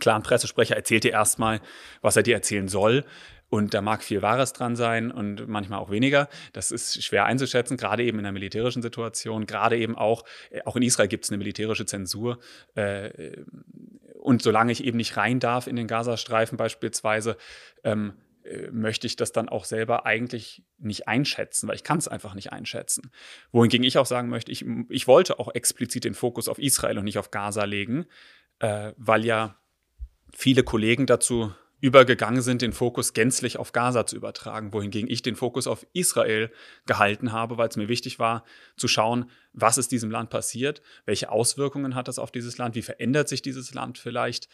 [0.00, 1.60] Klar, ein Pressesprecher erzählt dir erstmal,
[2.02, 3.04] was er dir erzählen soll.
[3.50, 6.28] Und da mag viel Wahres dran sein und manchmal auch weniger.
[6.52, 9.46] Das ist schwer einzuschätzen, gerade eben in einer militärischen Situation.
[9.46, 12.40] Gerade eben auch, äh, auch in Israel gibt es eine militärische Zensur.
[12.74, 13.32] Äh,
[14.20, 17.38] und solange ich eben nicht rein darf in den Gazastreifen beispielsweise,
[17.84, 18.27] ähm, äh,
[18.72, 22.52] möchte ich das dann auch selber eigentlich nicht einschätzen, weil ich kann es einfach nicht
[22.52, 23.10] einschätzen.
[23.52, 27.04] Wohingegen ich auch sagen möchte, ich, ich wollte auch explizit den Fokus auf Israel und
[27.04, 28.06] nicht auf Gaza legen,
[28.60, 29.56] äh, weil ja
[30.34, 35.36] viele Kollegen dazu übergegangen sind, den Fokus gänzlich auf Gaza zu übertragen, wohingegen ich den
[35.36, 36.50] Fokus auf Israel
[36.86, 38.44] gehalten habe, weil es mir wichtig war
[38.76, 42.82] zu schauen, was ist diesem Land passiert, welche Auswirkungen hat das auf dieses Land, wie
[42.82, 44.48] verändert sich dieses Land vielleicht.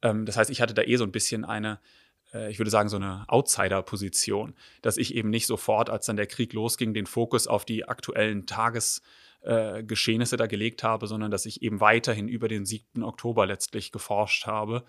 [0.00, 1.99] Ähm, das heißt, ich hatte da eh so ein bisschen eine äh,
[2.32, 6.52] ich würde sagen, so eine Outsider-Position, dass ich eben nicht sofort, als dann der Krieg
[6.52, 11.80] losging, den Fokus auf die aktuellen Tagesgeschehnisse äh, da gelegt habe, sondern dass ich eben
[11.80, 13.02] weiterhin über den 7.
[13.02, 14.84] Oktober letztlich geforscht habe.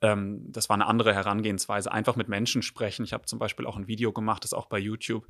[0.00, 3.04] Ähm, das war eine andere Herangehensweise, einfach mit Menschen sprechen.
[3.04, 5.26] Ich habe zum Beispiel auch ein Video gemacht, das auch bei YouTube.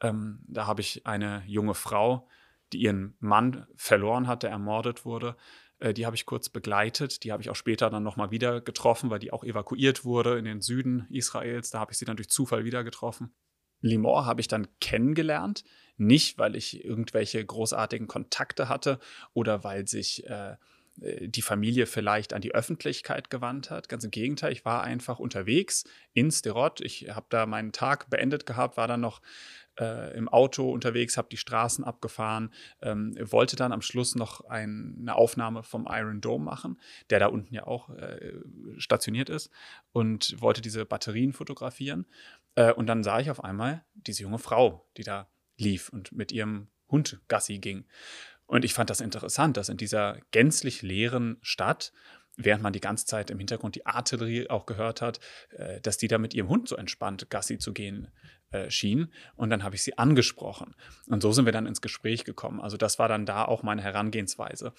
[0.00, 2.28] Ähm, da habe ich eine junge Frau,
[2.72, 5.36] die ihren Mann verloren hat, der ermordet wurde,
[5.80, 7.24] äh, die habe ich kurz begleitet.
[7.24, 10.44] Die habe ich auch später dann nochmal wieder getroffen, weil die auch evakuiert wurde in
[10.44, 11.70] den Süden Israels.
[11.70, 13.32] Da habe ich sie dann durch Zufall wieder getroffen.
[13.80, 15.62] Limor habe ich dann kennengelernt,
[15.96, 18.98] nicht weil ich irgendwelche großartigen Kontakte hatte
[19.34, 20.56] oder weil sich äh,
[21.00, 23.88] die Familie vielleicht an die Öffentlichkeit gewandt hat.
[23.88, 26.80] Ganz im Gegenteil, ich war einfach unterwegs in Sterot.
[26.80, 29.20] Ich habe da meinen Tag beendet gehabt, war dann noch
[29.78, 34.96] äh, im Auto unterwegs, habe die Straßen abgefahren, ähm, wollte dann am Schluss noch ein,
[35.00, 36.80] eine Aufnahme vom Iron Dome machen,
[37.10, 38.32] der da unten ja auch äh,
[38.76, 39.50] stationiert ist
[39.92, 42.06] und wollte diese Batterien fotografieren.
[42.54, 46.32] Äh, und dann sah ich auf einmal diese junge Frau, die da lief und mit
[46.32, 47.84] ihrem Hund Gassi ging.
[48.48, 51.92] Und ich fand das interessant, dass in dieser gänzlich leeren Stadt
[52.38, 55.18] während man die ganze Zeit im Hintergrund die Artillerie auch gehört hat,
[55.50, 58.08] äh, dass die da mit ihrem Hund so entspannt Gassi zu gehen
[58.50, 59.12] äh, schien.
[59.34, 60.74] Und dann habe ich sie angesprochen.
[61.08, 62.60] Und so sind wir dann ins Gespräch gekommen.
[62.60, 64.72] Also das war dann da auch meine Herangehensweise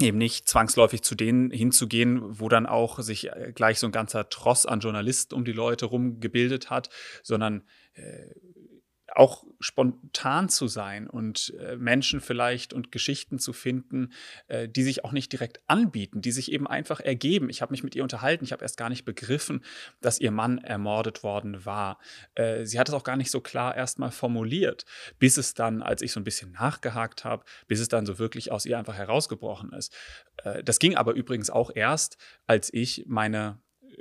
[0.00, 4.28] eben nicht zwangsläufig zu denen hinzugehen, wo dann auch sich äh, gleich so ein ganzer
[4.28, 6.88] Tross an Journalisten um die Leute rumgebildet hat,
[7.22, 8.34] sondern äh,
[9.14, 14.12] auch spontan zu sein und äh, Menschen vielleicht und Geschichten zu finden,
[14.48, 17.50] äh, die sich auch nicht direkt anbieten, die sich eben einfach ergeben.
[17.50, 19.64] Ich habe mich mit ihr unterhalten, ich habe erst gar nicht begriffen,
[20.00, 21.98] dass ihr Mann ermordet worden war.
[22.34, 24.84] Äh, sie hat es auch gar nicht so klar erstmal formuliert,
[25.18, 28.52] bis es dann, als ich so ein bisschen nachgehakt habe, bis es dann so wirklich
[28.52, 29.94] aus ihr einfach herausgebrochen ist.
[30.44, 33.58] Äh, das ging aber übrigens auch erst, als ich meine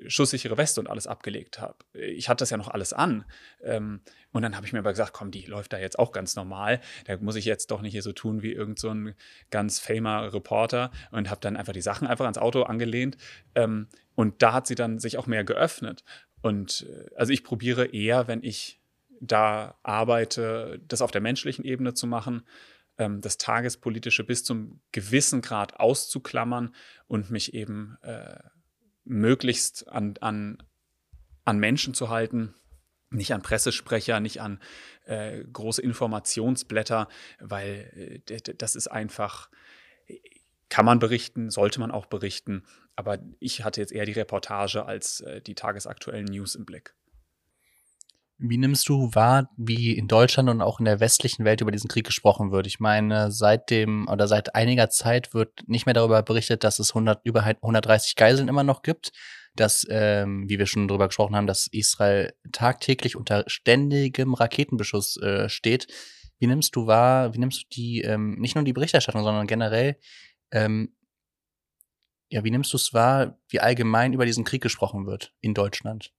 [0.08, 1.78] schusssichere Weste und alles abgelegt habe.
[1.94, 3.26] Ich hatte das ja noch alles an.
[3.64, 6.36] Ähm, und dann habe ich mir aber gesagt, komm, die läuft da jetzt auch ganz
[6.36, 6.82] normal.
[7.06, 9.16] Da muss ich jetzt doch nicht hier so tun wie irgend so ein
[9.50, 13.18] ganz famer Reporter und habe dann einfach die Sachen einfach ans Auto angelehnt.
[13.56, 16.04] Ähm, und da hat sie dann sich auch mehr geöffnet.
[16.42, 18.80] Und äh, also ich probiere eher, wenn ich
[19.20, 22.44] da arbeite, das auf der menschlichen Ebene zu machen,
[22.98, 26.74] ähm, das Tagespolitische bis zum gewissen Grad auszuklammern
[27.08, 28.38] und mich eben äh,
[29.08, 30.64] möglichst an, an,
[31.46, 32.54] an Menschen zu halten,
[33.10, 34.60] nicht an Pressesprecher, nicht an
[35.06, 37.08] äh, große Informationsblätter,
[37.40, 39.50] weil äh, das ist einfach,
[40.70, 42.64] kann man berichten, sollte man auch berichten,
[42.96, 46.94] aber ich hatte jetzt eher die Reportage als äh, die tagesaktuellen News im Blick.
[48.40, 51.88] Wie nimmst du wahr, wie in Deutschland und auch in der westlichen Welt über diesen
[51.88, 52.68] Krieg gesprochen wird?
[52.68, 56.92] Ich meine, seit dem oder seit einiger Zeit wird nicht mehr darüber berichtet, dass es
[56.92, 59.12] 100, über 130 Geiseln immer noch gibt,
[59.56, 65.50] dass, ähm, wie wir schon darüber gesprochen haben, dass Israel tagtäglich unter ständigem Raketenbeschuss äh,
[65.50, 65.88] steht.
[66.38, 69.98] Wie nimmst du wahr, wie nimmst du die, ähm, nicht nur die Berichterstattung, sondern generell,
[70.52, 70.94] ähm,
[72.30, 76.14] ja, wie nimmst du es wahr, wie allgemein über diesen Krieg gesprochen wird in Deutschland?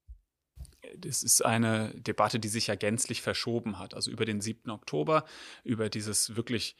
[0.97, 3.95] Das ist eine Debatte, die sich ja gänzlich verschoben hat.
[3.95, 4.71] Also über den 7.
[4.71, 5.25] Oktober,
[5.65, 6.77] über dieses wirklich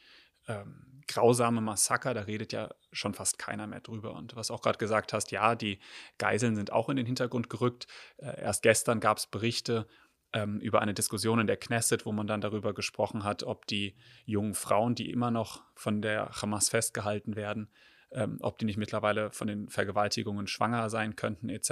[0.47, 4.13] ähm, grausame Massaker, da redet ja schon fast keiner mehr drüber.
[4.13, 5.79] Und was auch gerade gesagt hast, ja, die
[6.17, 7.87] Geiseln sind auch in den Hintergrund gerückt.
[8.17, 9.87] Äh, erst gestern gab es Berichte
[10.33, 13.95] ähm, über eine Diskussion in der Knesset, wo man dann darüber gesprochen hat, ob die
[14.25, 17.69] jungen Frauen, die immer noch von der Hamas festgehalten werden,
[18.11, 21.69] ähm, ob die nicht mittlerweile von den Vergewaltigungen schwanger sein könnten, etc.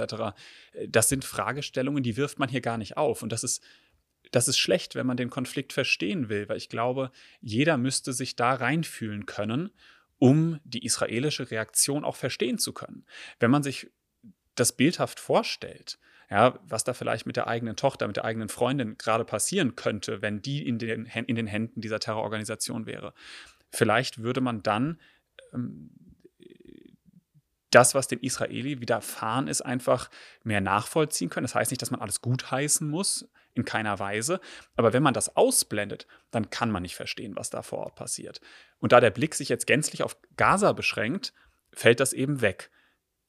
[0.72, 3.22] Äh, das sind Fragestellungen, die wirft man hier gar nicht auf.
[3.22, 3.62] Und das ist,
[4.30, 8.36] das ist schlecht, wenn man den Konflikt verstehen will, weil ich glaube, jeder müsste sich
[8.36, 9.70] da reinfühlen können,
[10.18, 13.04] um die israelische Reaktion auch verstehen zu können.
[13.38, 13.90] Wenn man sich
[14.54, 15.98] das bildhaft vorstellt,
[16.30, 20.20] ja, was da vielleicht mit der eigenen Tochter, mit der eigenen Freundin gerade passieren könnte,
[20.20, 23.14] wenn die in den, in den Händen dieser Terrororganisation wäre.
[23.70, 25.00] Vielleicht würde man dann
[25.54, 25.90] ähm,
[27.70, 30.10] das, was dem Israeli widerfahren ist, einfach
[30.42, 31.44] mehr nachvollziehen können.
[31.44, 34.40] Das heißt nicht, dass man alles gutheißen muss, in keiner Weise.
[34.76, 38.40] Aber wenn man das ausblendet, dann kann man nicht verstehen, was da vor Ort passiert.
[38.78, 41.34] Und da der Blick sich jetzt gänzlich auf Gaza beschränkt,
[41.72, 42.70] fällt das eben weg.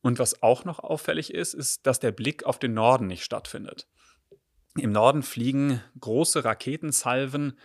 [0.02, 3.88] Und was auch noch auffällig ist, ist, dass der Blick auf den Norden nicht stattfindet.
[4.76, 7.58] Im Norden fliegen große Raketensalven.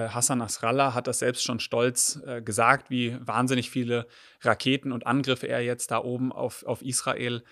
[0.00, 4.06] Äh, Hassan Nasrallah hat das selbst schon stolz äh, gesagt, wie wahnsinnig viele
[4.42, 7.42] Raketen und Angriffe er jetzt da oben auf, auf Israel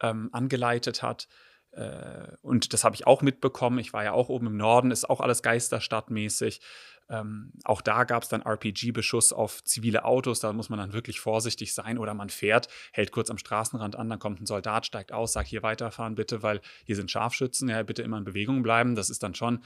[0.00, 1.28] ähm, angeleitet hat.
[1.72, 3.78] Äh, und das habe ich auch mitbekommen.
[3.78, 6.60] Ich war ja auch oben im Norden, ist auch alles geisterstadtmäßig.
[7.10, 10.40] Ähm, auch da gab es dann RPG-Beschuss auf zivile Autos.
[10.40, 11.98] Da muss man dann wirklich vorsichtig sein.
[11.98, 15.48] Oder man fährt, hält kurz am Straßenrand an, dann kommt ein Soldat, steigt aus, sagt
[15.48, 17.68] hier weiterfahren bitte, weil hier sind Scharfschützen.
[17.68, 18.94] Ja, bitte immer in Bewegung bleiben.
[18.94, 19.62] Das ist dann schon,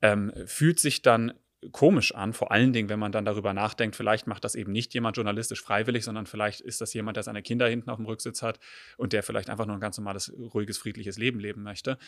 [0.00, 1.34] ähm, fühlt sich dann
[1.72, 4.94] komisch an, vor allen Dingen, wenn man dann darüber nachdenkt, vielleicht macht das eben nicht
[4.94, 8.42] jemand journalistisch freiwillig, sondern vielleicht ist das jemand, der seine Kinder hinten auf dem Rücksitz
[8.42, 8.58] hat
[8.96, 11.98] und der vielleicht einfach nur ein ganz normales, ruhiges, friedliches Leben leben möchte.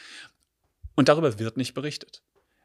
[0.95, 2.23] Und darüber wird nicht berichtet.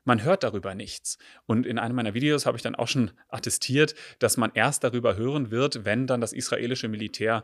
[0.08, 1.18] Man hört darüber nichts.
[1.48, 5.18] Und in einem meiner Videos habe ich dann auch schon attestiert, dass man erst darüber
[5.18, 7.44] hören wird, wenn dann das israelische Militär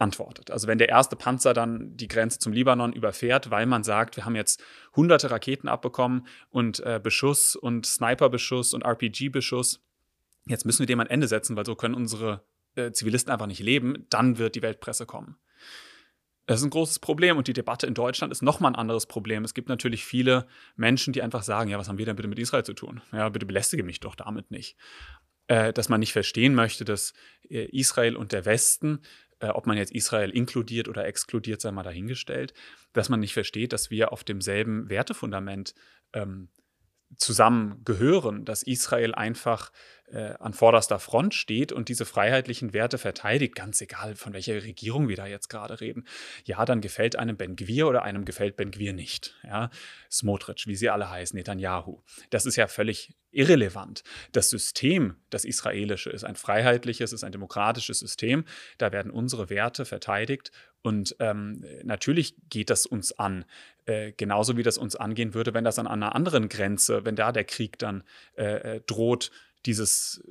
[0.00, 0.50] antwortet.
[0.50, 4.24] Also wenn der erste Panzer dann die Grenze zum Libanon überfährt, weil man sagt, wir
[4.24, 4.62] haben jetzt
[4.96, 9.80] hunderte Raketen abbekommen und äh, Beschuss und Sniperbeschuss und RPG-Beschuss,
[10.46, 12.42] jetzt müssen wir dem ein Ende setzen, weil so können unsere
[12.74, 15.36] äh, Zivilisten einfach nicht leben, dann wird die Weltpresse kommen.
[16.46, 19.44] Das ist ein großes Problem und die Debatte in Deutschland ist nochmal ein anderes Problem.
[19.44, 22.40] Es gibt natürlich viele Menschen, die einfach sagen, ja, was haben wir denn bitte mit
[22.40, 23.02] Israel zu tun?
[23.12, 24.76] Ja, bitte belästige mich doch damit nicht.
[25.46, 27.12] Äh, dass man nicht verstehen möchte, dass
[27.48, 29.00] äh, Israel und der Westen
[29.48, 32.52] ob man jetzt Israel inkludiert oder exkludiert, sei mal dahingestellt,
[32.92, 35.74] dass man nicht versteht, dass wir auf demselben Wertefundament
[36.12, 36.48] ähm,
[37.16, 39.72] zusammengehören, dass Israel einfach
[40.12, 45.08] äh, an vorderster Front steht und diese freiheitlichen Werte verteidigt, ganz egal, von welcher Regierung
[45.08, 46.04] wir da jetzt gerade reden.
[46.44, 49.36] Ja, dann gefällt einem Ben Gwir oder einem gefällt Ben Gwir nicht.
[49.44, 49.70] Ja,
[50.10, 52.02] Smotrich, wie sie alle heißen, Netanyahu.
[52.30, 54.02] Das ist ja völlig irrelevant.
[54.32, 58.44] Das System, das israelische, ist ein freiheitliches, ist ein demokratisches System.
[58.78, 60.50] Da werden unsere Werte verteidigt
[60.82, 63.44] und ähm, natürlich geht das uns an,
[63.84, 67.32] äh, genauso wie das uns angehen würde, wenn das an einer anderen Grenze, wenn da
[67.32, 68.02] der Krieg dann
[68.36, 69.30] äh, äh droht,
[69.66, 70.22] dieses,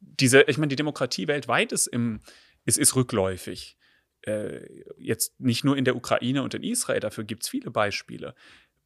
[0.00, 2.20] diese, ich meine, die Demokratie weltweit ist, im,
[2.64, 3.76] ist, ist rückläufig.
[4.22, 8.34] Äh, jetzt nicht nur in der Ukraine und in Israel, dafür gibt es viele Beispiele.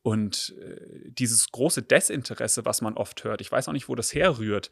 [0.02, 4.14] Und äh, dieses große Desinteresse, was man oft hört, ich weiß auch nicht, wo das
[4.14, 4.70] herrührt.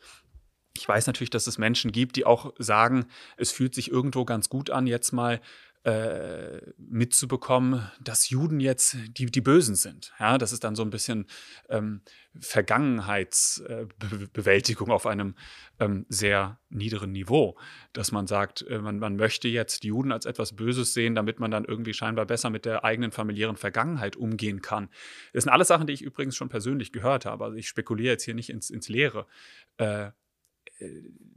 [0.76, 3.06] Ich weiß natürlich, dass es Menschen gibt, die auch sagen,
[3.36, 5.40] es fühlt sich irgendwo ganz gut an, jetzt mal
[5.84, 10.14] äh, mitzubekommen, dass Juden jetzt die, die Bösen sind.
[10.18, 11.26] Ja, das ist dann so ein bisschen
[11.68, 12.00] ähm,
[12.40, 15.34] Vergangenheitsbewältigung äh, auf einem
[15.78, 17.58] ähm, sehr niederen Niveau,
[17.92, 21.50] dass man sagt, äh, man, man möchte jetzt Juden als etwas Böses sehen, damit man
[21.50, 24.88] dann irgendwie scheinbar besser mit der eigenen familiären Vergangenheit umgehen kann.
[25.34, 27.44] Das sind alles Sachen, die ich übrigens schon persönlich gehört habe.
[27.44, 29.26] Also ich spekuliere jetzt hier nicht ins, ins Leere.
[29.76, 30.12] Äh,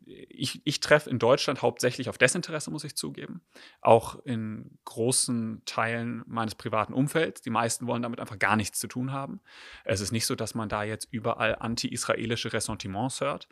[0.05, 3.41] ich, ich treffe in Deutschland hauptsächlich auf Desinteresse, muss ich zugeben.
[3.81, 7.41] Auch in großen Teilen meines privaten Umfelds.
[7.41, 9.41] Die meisten wollen damit einfach gar nichts zu tun haben.
[9.83, 13.47] Es ist nicht so, dass man da jetzt überall anti-israelische Ressentiments hört.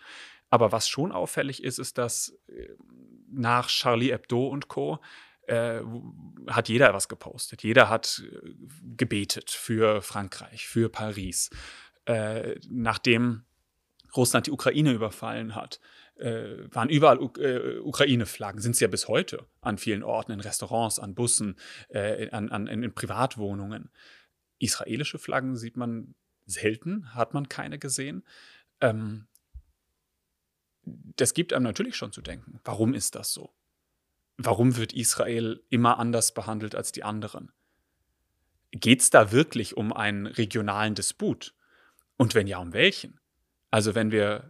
[0.49, 2.69] Aber was schon auffällig ist, ist, dass äh,
[3.31, 4.99] nach Charlie Hebdo und Co.
[5.47, 5.81] Äh,
[6.47, 7.63] hat jeder was gepostet.
[7.63, 8.53] Jeder hat äh,
[8.95, 11.49] gebetet für Frankreich, für Paris.
[12.05, 13.43] Äh, nachdem
[14.17, 15.79] Russland die Ukraine überfallen hat,
[16.15, 20.39] äh, waren überall U äh, Ukraine-Flaggen, sind sie ja bis heute an vielen Orten, in
[20.39, 21.57] Restaurants, an Bussen,
[21.89, 23.89] äh, an, an, in, Privatwohnungen.
[24.59, 28.23] Israelische Flaggen sieht man selten, hat man keine gesehen.
[28.81, 29.27] Ähm,
[30.83, 32.59] das gibt einem natürlich schon zu denken.
[32.63, 33.53] Warum ist das so?
[34.37, 37.51] Warum wird Israel immer anders behandelt als die anderen?
[38.71, 41.55] Geht es da wirklich um einen regionalen Disput?
[42.17, 43.19] Und wenn ja, um welchen?
[43.75, 44.49] Also wenn wir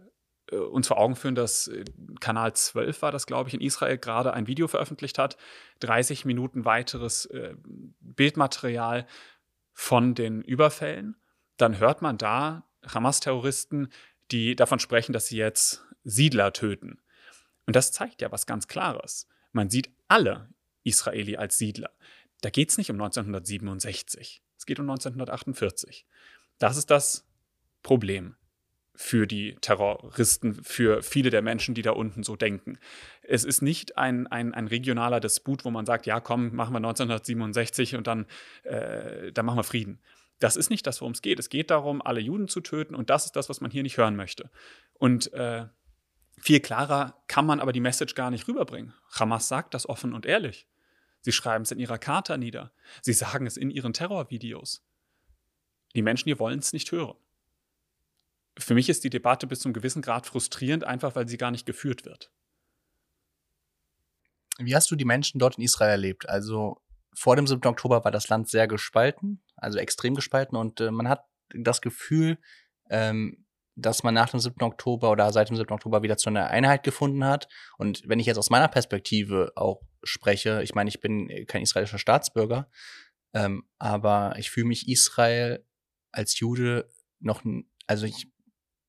[0.52, 1.84] äh, uns vor Augen führen, dass äh,
[2.20, 5.36] Kanal 12 war das, glaube ich, in Israel gerade ein Video veröffentlicht hat,
[5.80, 7.56] 30 Minuten weiteres äh,
[7.98, 9.04] Bildmaterial
[9.72, 11.16] von den Überfällen,
[11.56, 13.88] dann hört man da Hamas-Terroristen,
[14.30, 17.00] die davon sprechen, dass sie jetzt Siedler töten.
[17.66, 19.26] Und das zeigt ja was ganz Klares.
[19.50, 20.50] Man sieht alle
[20.84, 21.90] Israeli als Siedler.
[22.42, 26.06] Da geht es nicht um 1967, es geht um 1948.
[26.60, 27.26] Das ist das
[27.82, 28.36] Problem
[28.96, 32.78] für die Terroristen, für viele der Menschen, die da unten so denken.
[33.22, 36.78] Es ist nicht ein, ein, ein regionaler Disput, wo man sagt, ja, komm, machen wir
[36.78, 38.26] 1967 und dann,
[38.64, 40.00] äh, dann machen wir Frieden.
[40.38, 41.38] Das ist nicht das, worum es geht.
[41.38, 43.98] Es geht darum, alle Juden zu töten und das ist das, was man hier nicht
[43.98, 44.50] hören möchte.
[44.94, 45.66] Und äh,
[46.38, 48.94] viel klarer kann man aber die Message gar nicht rüberbringen.
[49.12, 50.66] Hamas sagt das offen und ehrlich.
[51.20, 52.72] Sie schreiben es in ihrer Charta nieder.
[53.02, 54.86] Sie sagen es in ihren Terrorvideos.
[55.94, 57.16] Die Menschen hier wollen es nicht hören
[58.58, 61.66] für mich ist die Debatte bis zum gewissen Grad frustrierend, einfach weil sie gar nicht
[61.66, 62.30] geführt wird.
[64.58, 66.28] Wie hast du die Menschen dort in Israel erlebt?
[66.28, 66.80] Also
[67.14, 67.64] vor dem 7.
[67.66, 72.38] Oktober war das Land sehr gespalten, also extrem gespalten und äh, man hat das Gefühl,
[72.90, 74.62] ähm, dass man nach dem 7.
[74.62, 75.70] Oktober oder seit dem 7.
[75.70, 77.46] Oktober wieder zu einer Einheit gefunden hat.
[77.76, 81.98] Und wenn ich jetzt aus meiner Perspektive auch spreche, ich meine, ich bin kein israelischer
[81.98, 82.70] Staatsbürger,
[83.34, 85.62] ähm, aber ich fühle mich Israel
[86.10, 86.88] als Jude
[87.20, 87.42] noch,
[87.86, 88.28] also ich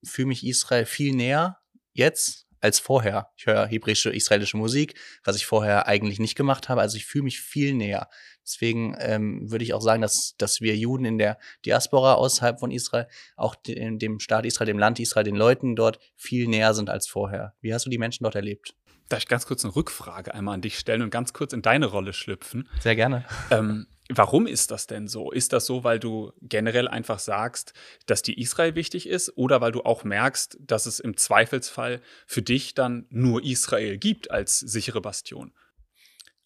[0.08, 1.58] fühle mich Israel viel näher
[1.94, 3.32] jetzt als vorher.
[3.38, 6.82] Ich höre hebräische, israelische Musik, was ich vorher eigentlich nicht gemacht habe.
[6.82, 8.10] Also ich fühle mich viel näher.
[8.44, 12.72] Deswegen ähm, würde ich auch sagen, dass, dass wir Juden in der Diaspora außerhalb von
[12.72, 16.90] Israel, auch de, dem Staat Israel, dem Land Israel, den Leuten dort viel näher sind
[16.90, 17.54] als vorher.
[17.62, 18.76] Wie hast du die Menschen dort erlebt?
[19.10, 21.86] Darf ich ganz kurz eine Rückfrage einmal an dich stellen und ganz kurz in deine
[21.86, 22.68] Rolle schlüpfen?
[22.82, 23.26] Sehr gerne.
[23.52, 25.32] Ähm, Warum ist das denn so?
[25.32, 27.74] Ist das so, weil du generell einfach sagst,
[28.06, 32.42] dass die Israel wichtig ist oder weil du auch merkst, dass es im Zweifelsfall für
[32.42, 35.54] dich dann nur Israel gibt als sichere Bastion?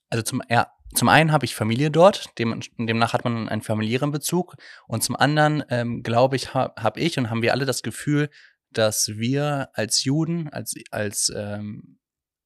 [0.09, 4.11] Also zum, ja, zum einen habe ich Familie dort, dem, demnach hat man einen familiären
[4.11, 4.55] Bezug
[4.87, 8.29] und zum anderen ähm, glaube ich, habe hab ich und haben wir alle das Gefühl,
[8.71, 11.99] dass wir als Juden, als, als ähm,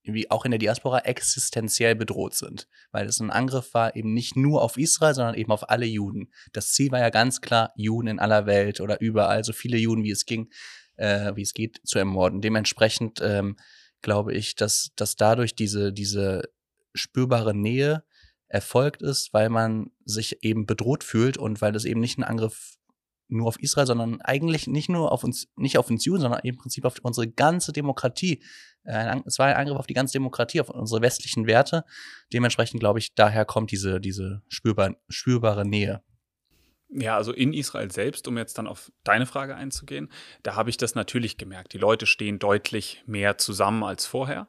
[0.05, 4.35] wie auch in der Diaspora existenziell bedroht sind, weil es ein Angriff war eben nicht
[4.35, 6.31] nur auf Israel, sondern eben auf alle Juden.
[6.53, 10.03] Das Ziel war ja ganz klar, Juden in aller Welt oder überall, so viele Juden
[10.03, 10.49] wie es ging,
[10.95, 12.41] äh, wie es geht, zu ermorden.
[12.41, 13.57] Dementsprechend ähm,
[14.01, 16.43] glaube ich, dass, dass dadurch diese, diese
[16.93, 18.03] spürbare Nähe
[18.47, 22.77] erfolgt ist, weil man sich eben bedroht fühlt und weil das eben nicht ein Angriff
[23.27, 26.57] nur auf Israel, sondern eigentlich nicht nur auf uns, nicht auf uns Juden, sondern im
[26.57, 28.43] Prinzip auf unsere ganze Demokratie.
[28.85, 31.83] Äh, es war ein Angriff auf die ganze Demokratie, auf unsere westlichen Werte.
[32.33, 36.01] Dementsprechend glaube ich, daher kommt diese, diese spürbar, spürbare Nähe.
[36.89, 40.09] Ja, also in Israel selbst, um jetzt dann auf deine Frage einzugehen,
[40.43, 41.73] da habe ich das natürlich gemerkt.
[41.73, 44.47] Die Leute stehen deutlich mehr zusammen als vorher.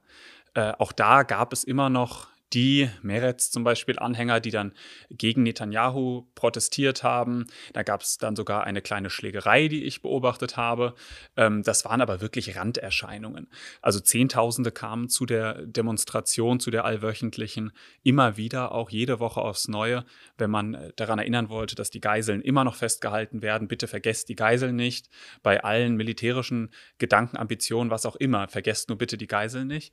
[0.55, 4.73] Äh, auch da gab es immer noch die Meretz zum Beispiel Anhänger, die dann
[5.11, 7.47] gegen Netanyahu protestiert haben.
[7.73, 10.95] Da gab es dann sogar eine kleine Schlägerei, die ich beobachtet habe.
[11.37, 13.49] Ähm, das waren aber wirklich Randerscheinungen.
[13.83, 17.73] Also Zehntausende kamen zu der Demonstration, zu der allwöchentlichen,
[18.05, 20.05] immer wieder, auch jede Woche aufs Neue,
[20.39, 23.67] wenn man äh, daran erinnern wollte, dass die Geiseln immer noch festgehalten werden.
[23.67, 25.09] Bitte vergesst die Geiseln nicht.
[25.43, 29.93] Bei allen militärischen Gedanken, Ambitionen, was auch immer, vergesst nur bitte die Geiseln nicht.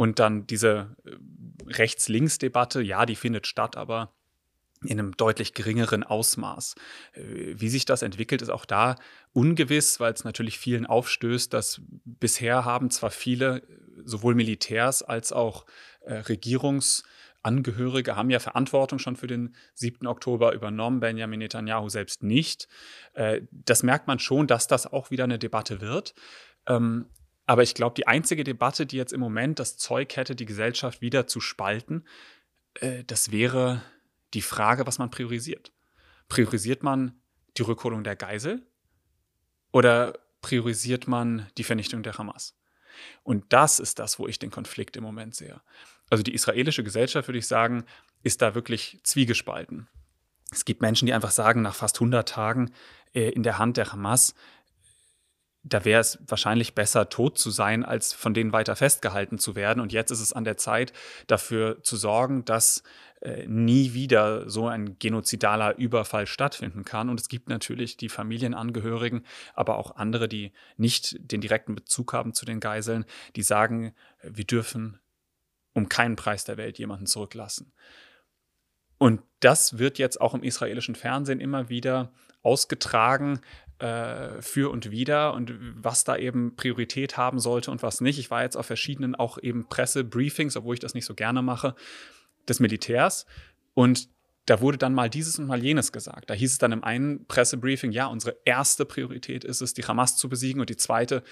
[0.00, 1.10] Und dann diese äh,
[1.66, 4.14] Rechts-Links-Debatte, ja, die findet statt, aber
[4.82, 6.74] in einem deutlich geringeren Ausmaß.
[7.12, 8.96] Äh, wie sich das entwickelt, ist auch da
[9.34, 13.60] ungewiss, weil es natürlich vielen aufstößt, dass bisher haben zwar viele,
[14.02, 15.66] sowohl Militärs als auch
[16.00, 20.06] äh, Regierungsangehörige, haben ja Verantwortung schon für den 7.
[20.06, 22.68] Oktober übernommen, Benjamin Netanyahu selbst nicht.
[23.12, 26.14] Äh, das merkt man schon, dass das auch wieder eine Debatte wird.
[27.50, 31.00] Aber ich glaube, die einzige Debatte, die jetzt im Moment das Zeug hätte, die Gesellschaft
[31.00, 32.04] wieder zu spalten,
[32.74, 33.82] äh, das wäre
[34.34, 35.72] die Frage, was man priorisiert.
[36.28, 37.20] Priorisiert man
[37.56, 38.64] die Rückholung der Geisel
[39.72, 42.56] oder priorisiert man die Vernichtung der Hamas?
[43.24, 45.60] Und das ist das, wo ich den Konflikt im Moment sehe.
[46.08, 47.84] Also die israelische Gesellschaft, würde ich sagen,
[48.22, 49.88] ist da wirklich zwiegespalten.
[50.52, 52.70] Es gibt Menschen, die einfach sagen, nach fast 100 Tagen
[53.12, 54.36] äh, in der Hand der Hamas,
[55.62, 59.80] da wäre es wahrscheinlich besser, tot zu sein, als von denen weiter festgehalten zu werden.
[59.80, 60.92] Und jetzt ist es an der Zeit,
[61.26, 62.82] dafür zu sorgen, dass
[63.20, 67.10] äh, nie wieder so ein genozidaler Überfall stattfinden kann.
[67.10, 72.32] Und es gibt natürlich die Familienangehörigen, aber auch andere, die nicht den direkten Bezug haben
[72.32, 73.04] zu den Geiseln,
[73.36, 74.98] die sagen, wir dürfen
[75.74, 77.72] um keinen Preis der Welt jemanden zurücklassen.
[78.96, 83.40] Und das wird jetzt auch im israelischen Fernsehen immer wieder ausgetragen
[83.80, 88.18] äh, für und wider und was da eben Priorität haben sollte und was nicht.
[88.18, 91.74] Ich war jetzt auf verschiedenen auch eben Pressebriefings, obwohl ich das nicht so gerne mache,
[92.48, 93.26] des Militärs
[93.74, 94.08] und
[94.46, 96.28] da wurde dann mal dieses und mal jenes gesagt.
[96.28, 100.16] Da hieß es dann im einen Pressebriefing, ja, unsere erste Priorität ist es, die Hamas
[100.16, 101.22] zu besiegen und die zweite,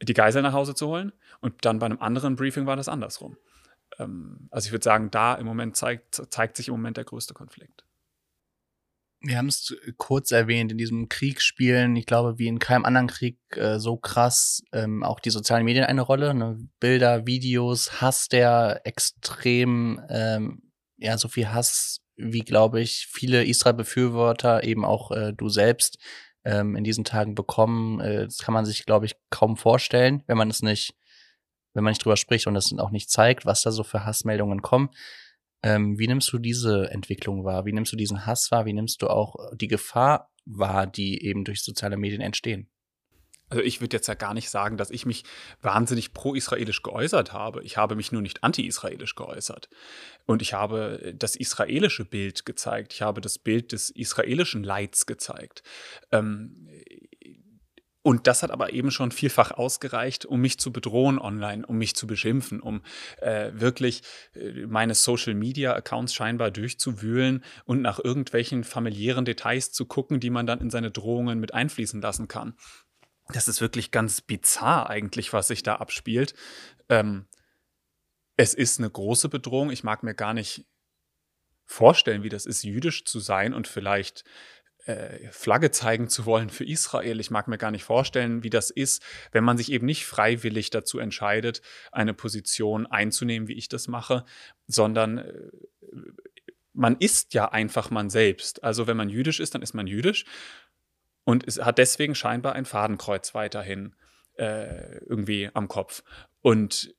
[0.00, 1.12] die Geisel nach Hause zu holen.
[1.40, 3.36] Und dann bei einem anderen Briefing war das andersrum.
[3.98, 7.34] Ähm, also ich würde sagen, da im Moment zeigt, zeigt sich im Moment der größte
[7.34, 7.83] Konflikt
[9.26, 13.08] wir haben es kurz erwähnt, in diesem Krieg spielen, ich glaube, wie in keinem anderen
[13.08, 16.34] Krieg äh, so krass ähm, auch die sozialen Medien eine Rolle.
[16.34, 16.58] Ne?
[16.78, 24.62] Bilder, Videos, Hass, der extrem, ähm, ja, so viel Hass, wie, glaube ich, viele Israel-Befürworter,
[24.62, 25.98] eben auch äh, du selbst,
[26.44, 28.00] ähm, in diesen Tagen bekommen.
[28.00, 30.94] Äh, das kann man sich, glaube ich, kaum vorstellen, wenn man es nicht,
[31.72, 34.62] wenn man nicht drüber spricht und es auch nicht zeigt, was da so für Hassmeldungen
[34.62, 34.90] kommen.
[35.64, 37.64] Ähm, wie nimmst du diese Entwicklung wahr?
[37.64, 38.66] Wie nimmst du diesen Hass wahr?
[38.66, 42.68] Wie nimmst du auch die Gefahr wahr, die eben durch soziale Medien entstehen?
[43.48, 45.24] Also ich würde jetzt ja gar nicht sagen, dass ich mich
[45.62, 47.62] wahnsinnig pro-israelisch geäußert habe.
[47.62, 49.70] Ich habe mich nur nicht anti-israelisch geäußert.
[50.26, 52.92] Und ich habe das israelische Bild gezeigt.
[52.92, 55.62] Ich habe das Bild des israelischen Leids gezeigt.
[56.12, 56.68] Ähm,
[58.04, 61.96] und das hat aber eben schon vielfach ausgereicht, um mich zu bedrohen online, um mich
[61.96, 62.82] zu beschimpfen, um
[63.16, 64.02] äh, wirklich
[64.34, 70.60] äh, meine Social-Media-Accounts scheinbar durchzuwühlen und nach irgendwelchen familiären Details zu gucken, die man dann
[70.60, 72.58] in seine Drohungen mit einfließen lassen kann.
[73.32, 76.34] Das ist wirklich ganz bizarr eigentlich, was sich da abspielt.
[76.90, 77.24] Ähm,
[78.36, 79.70] es ist eine große Bedrohung.
[79.70, 80.66] Ich mag mir gar nicht
[81.64, 84.24] vorstellen, wie das ist, jüdisch zu sein und vielleicht
[84.86, 87.20] äh, Flagge zeigen zu wollen für Israel.
[87.20, 90.70] Ich mag mir gar nicht vorstellen, wie das ist, wenn man sich eben nicht freiwillig
[90.70, 94.24] dazu entscheidet, eine Position einzunehmen, wie ich das mache,
[94.66, 95.50] sondern äh,
[96.72, 98.62] man ist ja einfach man selbst.
[98.62, 100.26] Also wenn man jüdisch ist, dann ist man jüdisch
[101.24, 103.94] und es hat deswegen scheinbar ein Fadenkreuz weiterhin
[104.36, 106.02] äh, irgendwie am Kopf.
[106.42, 106.94] Und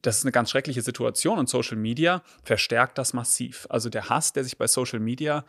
[0.00, 3.66] das ist eine ganz schreckliche Situation und Social Media verstärkt das massiv.
[3.68, 5.42] Also der Hass, der sich bei Social Media äh,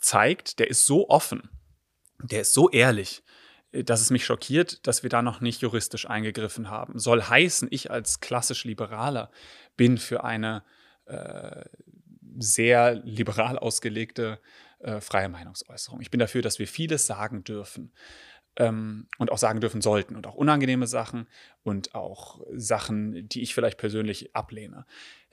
[0.00, 1.48] zeigt, der ist so offen,
[2.22, 3.22] der ist so ehrlich,
[3.72, 6.98] äh, dass es mich schockiert, dass wir da noch nicht juristisch eingegriffen haben.
[6.98, 9.30] Soll heißen, ich als klassisch Liberaler
[9.76, 10.64] bin für eine
[11.06, 11.64] äh,
[12.38, 14.40] sehr liberal ausgelegte
[14.80, 16.00] äh, freie Meinungsäußerung.
[16.00, 17.92] Ich bin dafür, dass wir vieles sagen dürfen
[18.56, 21.28] ähm, und auch sagen dürfen sollten und auch unangenehme Sachen
[21.62, 24.86] und auch Sachen, die ich vielleicht persönlich ablehne.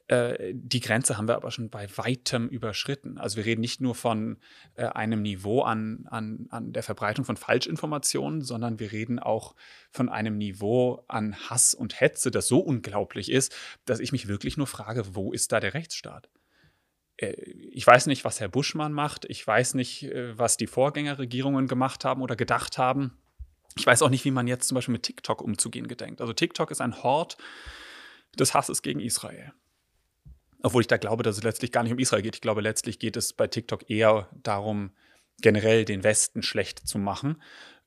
[0.10, 3.20] Äh, die Grenze haben wir aber schon bei weitem überschritten.
[3.20, 4.39] Also wir reden nicht nur von
[4.74, 9.55] äh, einem Niveau an, an, an der Verbreitung von Falschinformationen, sondern wir reden auch
[9.91, 13.55] von einem Niveau an Hass und Hetze, das so unglaublich ist,
[13.86, 16.28] dass ich mich wirklich nur frage, wo ist da der Rechtsstaat?
[17.18, 19.26] Äh, ich weiß nicht, was Herr Buschmann macht.
[19.30, 23.16] Ich weiß nicht, was die Vorgängerregierungen gemacht haben oder gedacht haben.
[23.78, 26.20] Ich weiß auch nicht, wie man jetzt zum Beispiel mit TikTok umzugehen gedenkt.
[26.20, 27.38] Also TikTok ist ein Hort
[28.39, 29.53] des Hasses gegen Israel.
[30.62, 32.36] Obwohl ich da glaube, dass es letztlich gar nicht um Israel geht.
[32.36, 34.91] Ich glaube, letztlich geht es bei TikTok eher darum,
[35.41, 37.41] generell den Westen schlecht zu machen.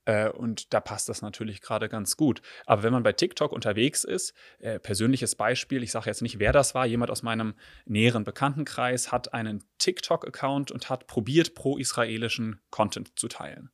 [0.05, 2.41] Äh, und da passt das natürlich gerade ganz gut.
[2.65, 6.51] Aber wenn man bei TikTok unterwegs ist, äh, persönliches Beispiel, ich sage jetzt nicht, wer
[6.51, 7.53] das war, jemand aus meinem
[7.85, 13.69] näheren Bekanntenkreis hat einen TikTok-Account und hat probiert, pro-israelischen Content zu teilen.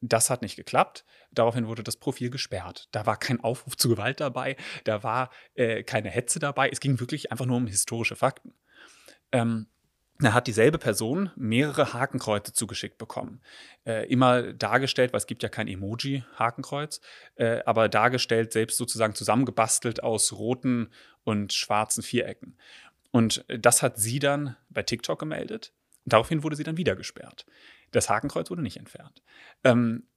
[0.00, 1.04] Das hat nicht geklappt.
[1.32, 2.88] Daraufhin wurde das Profil gesperrt.
[2.92, 6.68] Da war kein Aufruf zu Gewalt dabei, da war äh, keine Hetze dabei.
[6.68, 8.54] Es ging wirklich einfach nur um historische Fakten.
[9.32, 9.66] Ähm,
[10.22, 13.40] da hat dieselbe Person mehrere Hakenkreuze zugeschickt bekommen.
[13.84, 17.00] Äh, immer dargestellt, weil es gibt ja kein Emoji-Hakenkreuz,
[17.34, 20.90] äh, aber dargestellt, selbst sozusagen zusammengebastelt aus roten
[21.24, 22.56] und schwarzen Vierecken.
[23.10, 25.72] Und das hat sie dann bei TikTok gemeldet.
[26.04, 27.44] Daraufhin wurde sie dann wieder gesperrt.
[27.92, 29.22] Das Hakenkreuz wurde nicht entfernt.
[29.64, 30.08] Ähm,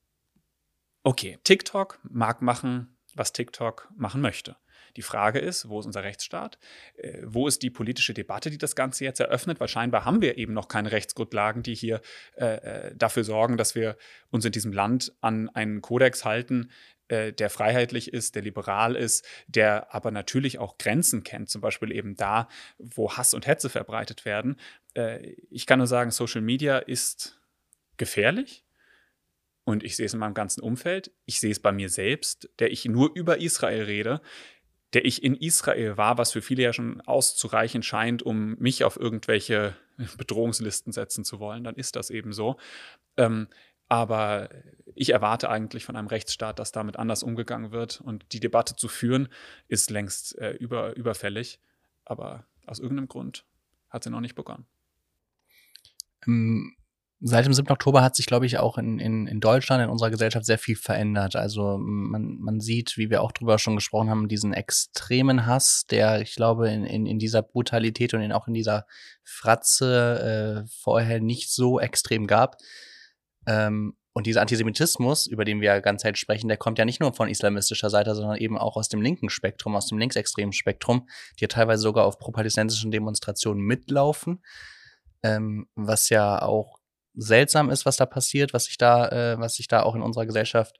[1.03, 4.57] okay, TikTok mag machen, was TikTok machen möchte.
[4.95, 6.57] Die Frage ist, wo ist unser Rechtsstaat?
[6.95, 9.59] Äh, wo ist die politische Debatte, die das Ganze jetzt eröffnet?
[9.59, 12.01] Weil scheinbar haben wir eben noch keine Rechtsgrundlagen, die hier
[12.37, 12.55] äh,
[12.89, 13.97] äh dafür sorgen, dass wir
[14.29, 16.71] uns in diesem Land an einen Kodex halten,
[17.07, 21.91] äh, der freiheitlich ist, der liberal ist, der aber natürlich auch Grenzen kennt, zum Beispiel
[21.91, 22.47] eben da,
[22.77, 24.55] wo Hass und Hetze verbreitet werden.
[24.95, 27.39] Äh, ich kann nur sagen, Social Media ist
[27.97, 28.65] gefährlich.
[29.63, 31.11] Und ich sehe es in meinem ganzen Umfeld.
[31.25, 34.21] Ich sehe es bei mir selbst, der ich nur über Israel rede,
[34.93, 38.97] der ich in Israel war, was für viele ja schon auszureichen scheint, um mich auf
[38.97, 39.75] irgendwelche
[40.17, 41.63] Bedrohungslisten setzen zu wollen.
[41.63, 42.57] Dann ist das eben so.
[43.17, 43.47] Ähm,
[43.87, 44.49] aber
[44.95, 48.01] ich erwarte eigentlich von einem Rechtsstaat, dass damit anders umgegangen wird.
[48.01, 49.29] Und die Debatte zu führen,
[49.67, 51.59] ist längst äh, über, überfällig.
[52.03, 53.45] Aber aus irgendeinem Grund
[53.89, 54.65] hat sie noch nicht begonnen.
[56.25, 56.75] Ähm,
[57.27, 57.71] Seit dem 7.
[57.71, 60.75] Oktober hat sich, glaube ich, auch in, in, in Deutschland, in unserer Gesellschaft sehr viel
[60.75, 61.35] verändert.
[61.35, 66.21] Also man, man sieht, wie wir auch drüber schon gesprochen haben, diesen extremen Hass, der,
[66.21, 68.85] ich glaube, in, in, in dieser Brutalität und in, auch in dieser
[69.23, 72.57] Fratze äh, vorher nicht so extrem gab.
[73.47, 76.99] Ähm, und dieser Antisemitismus, über den wir ja ganz Zeit sprechen, der kommt ja nicht
[76.99, 81.07] nur von islamistischer Seite, sondern eben auch aus dem linken Spektrum, aus dem linksextremen Spektrum,
[81.39, 84.43] die ja teilweise sogar auf pro-palästinensischen Demonstrationen mitlaufen.
[85.23, 86.84] Ähm, was ja auch
[87.15, 90.25] seltsam ist, was da passiert, was sich da, äh, was sich da auch in unserer
[90.25, 90.77] Gesellschaft,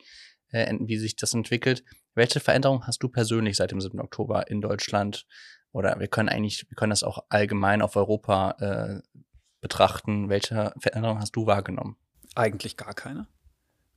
[0.50, 1.84] äh, wie sich das entwickelt.
[2.14, 4.00] Welche Veränderung hast du persönlich seit dem 7.
[4.00, 5.26] Oktober in Deutschland?
[5.72, 9.20] Oder wir können eigentlich, wir können das auch allgemein auf Europa äh,
[9.60, 10.30] betrachten.
[10.30, 11.98] Welche Veränderung hast du wahrgenommen?
[12.36, 13.28] Eigentlich gar keine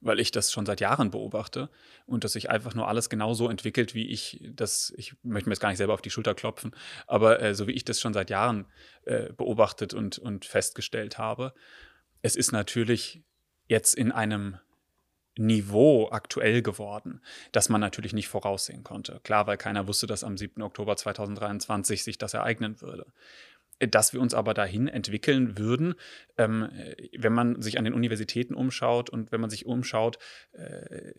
[0.01, 1.71] weil ich das schon seit Jahren beobachte
[2.07, 5.55] und dass sich einfach nur alles genau so entwickelt, wie ich das, ich möchte mir
[5.55, 6.75] jetzt gar nicht selber auf die Schulter klopfen,
[7.07, 8.67] aber äh, so wie ich das schon seit Jahren
[9.05, 11.53] äh, beobachtet und, und festgestellt habe
[12.23, 13.23] es ist natürlich
[13.69, 14.59] jetzt in einem
[15.39, 17.21] Niveau aktuell geworden,
[17.53, 19.21] das man natürlich nicht voraussehen konnte.
[19.23, 20.63] Klar, weil keiner wusste, dass am 7.
[20.63, 23.07] Oktober 2023 sich das ereignen würde.
[23.79, 25.95] Dass wir uns aber dahin entwickeln würden,
[26.37, 26.69] ähm,
[27.17, 30.19] wenn man sich an den Universitäten umschaut und wenn man sich umschaut,
[30.53, 31.13] äh,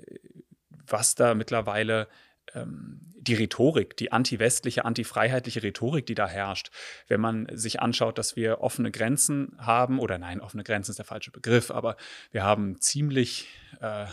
[0.69, 2.09] was da mittlerweile
[2.55, 6.71] die Rhetorik, die anti-westliche, anti-freiheitliche Rhetorik, die da herrscht,
[7.07, 11.05] wenn man sich anschaut, dass wir offene Grenzen haben, oder nein, offene Grenzen ist der
[11.05, 11.95] falsche Begriff, aber
[12.31, 13.47] wir haben ziemlich
[13.81, 14.05] äh,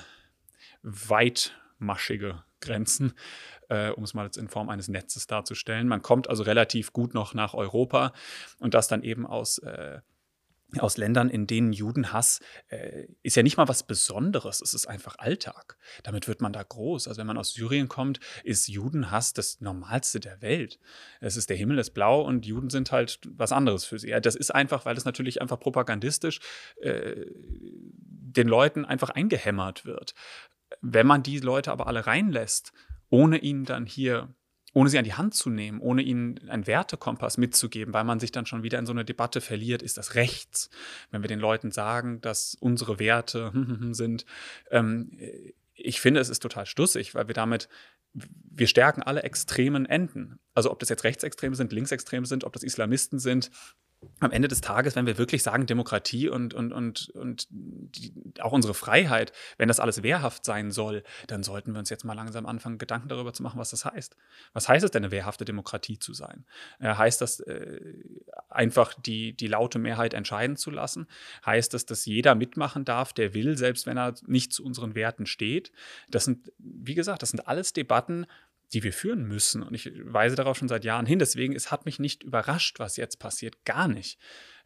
[0.83, 3.13] weitmaschige Grenzen,
[3.69, 5.89] äh, um es mal jetzt in Form eines Netzes darzustellen.
[5.89, 8.13] Man kommt also relativ gut noch nach Europa
[8.59, 10.01] und das dann eben aus äh,
[10.79, 15.17] aus Ländern, in denen Judenhass äh, ist ja nicht mal was Besonderes, es ist einfach
[15.19, 15.79] Alltag.
[16.03, 17.07] Damit wird man da groß.
[17.09, 20.79] Also wenn man aus Syrien kommt, ist Judenhass das Normalste der Welt.
[21.21, 24.11] Es ist der Himmel ist blau und Juden sind halt was anderes für sie.
[24.21, 26.41] Das ist einfach, weil es natürlich einfach propagandistisch
[26.81, 30.15] äh, den Leuten einfach eingehämmert wird.
[30.81, 32.73] Wenn man die Leute aber alle reinlässt,
[33.09, 34.35] ohne ihnen dann hier
[34.77, 38.31] ohne sie an die Hand zu nehmen, ohne ihnen einen Wertekompass mitzugeben, weil man sich
[38.31, 40.69] dann schon wieder in so eine Debatte verliert, ist das rechts,
[41.11, 43.53] wenn wir den Leuten sagen, dass unsere Werte
[43.93, 44.27] sind.
[44.71, 45.19] Ähm,
[45.73, 47.71] ich finde, es ist total stussig, weil wir damit,
[48.13, 50.41] wir stärken alle extremen Enden.
[50.53, 53.51] Also ob das jetzt Rechtsextreme sind, Linksextreme sind, ob das Islamisten sind,
[54.21, 58.53] am Ende des Tages, wenn wir wirklich sagen, Demokratie und, und, und, und die, auch
[58.53, 62.47] unsere Freiheit, wenn das alles wehrhaft sein soll, dann sollten wir uns jetzt mal langsam
[62.47, 64.17] anfangen, Gedanken darüber zu machen, was das heißt.
[64.55, 66.47] Was heißt es denn, eine wehrhafte Demokratie zu sein?
[66.79, 67.81] Äh, heißt das äh,
[68.49, 71.07] einfach die, die laute Mehrheit entscheiden zu lassen?
[71.45, 75.27] Heißt das, dass jeder mitmachen darf, der will, selbst wenn er nicht zu unseren Werten
[75.27, 75.73] steht?
[76.09, 78.27] Das sind, wie gesagt, das sind alles Debatten,
[78.73, 79.63] die wir führen müssen.
[79.63, 81.19] Und ich weise darauf schon seit Jahren hin.
[81.19, 83.65] Deswegen, es hat mich nicht überrascht, was jetzt passiert.
[83.65, 84.19] Gar nicht.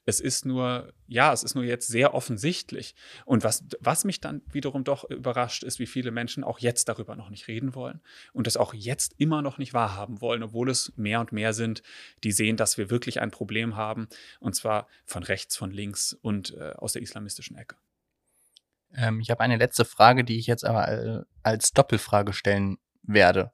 [0.06, 2.94] Es ist nur, ja, es ist nur jetzt sehr offensichtlich.
[3.26, 7.16] Und was, was mich dann wiederum doch überrascht, ist, wie viele Menschen auch jetzt darüber
[7.16, 8.00] noch nicht reden wollen
[8.32, 11.82] und es auch jetzt immer noch nicht wahrhaben wollen, obwohl es mehr und mehr sind,
[12.24, 14.08] die sehen, dass wir wirklich ein Problem haben.
[14.40, 17.76] Und zwar von rechts, von links und äh, aus der islamistischen Ecke.
[18.94, 23.50] Ähm, ich habe eine letzte Frage, die ich jetzt aber äh, als Doppelfrage stellen werde.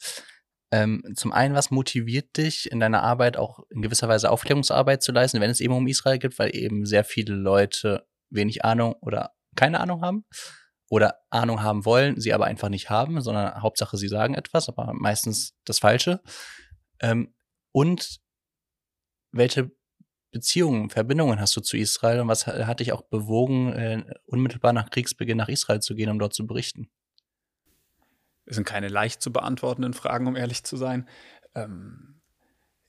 [0.76, 5.10] Ähm, zum einen, was motiviert dich in deiner Arbeit auch in gewisser Weise Aufklärungsarbeit zu
[5.10, 9.32] leisten, wenn es eben um Israel geht, weil eben sehr viele Leute wenig Ahnung oder
[9.54, 10.26] keine Ahnung haben
[10.90, 14.92] oder Ahnung haben wollen, sie aber einfach nicht haben, sondern Hauptsache sie sagen etwas, aber
[14.92, 16.20] meistens das Falsche.
[17.00, 17.34] Ähm,
[17.72, 18.18] und
[19.32, 19.70] welche
[20.30, 24.90] Beziehungen, Verbindungen hast du zu Israel und was hat dich auch bewogen, äh, unmittelbar nach
[24.90, 26.90] Kriegsbeginn nach Israel zu gehen, um dort zu berichten?
[28.46, 31.08] Es sind keine leicht zu beantwortenden Fragen, um ehrlich zu sein.
[31.54, 32.20] Ähm,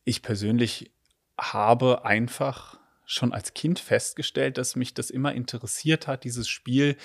[0.03, 0.91] ich persönlich
[1.39, 6.97] habe einfach schon als Kind festgestellt, dass mich das immer interessiert hat, dieses Spiel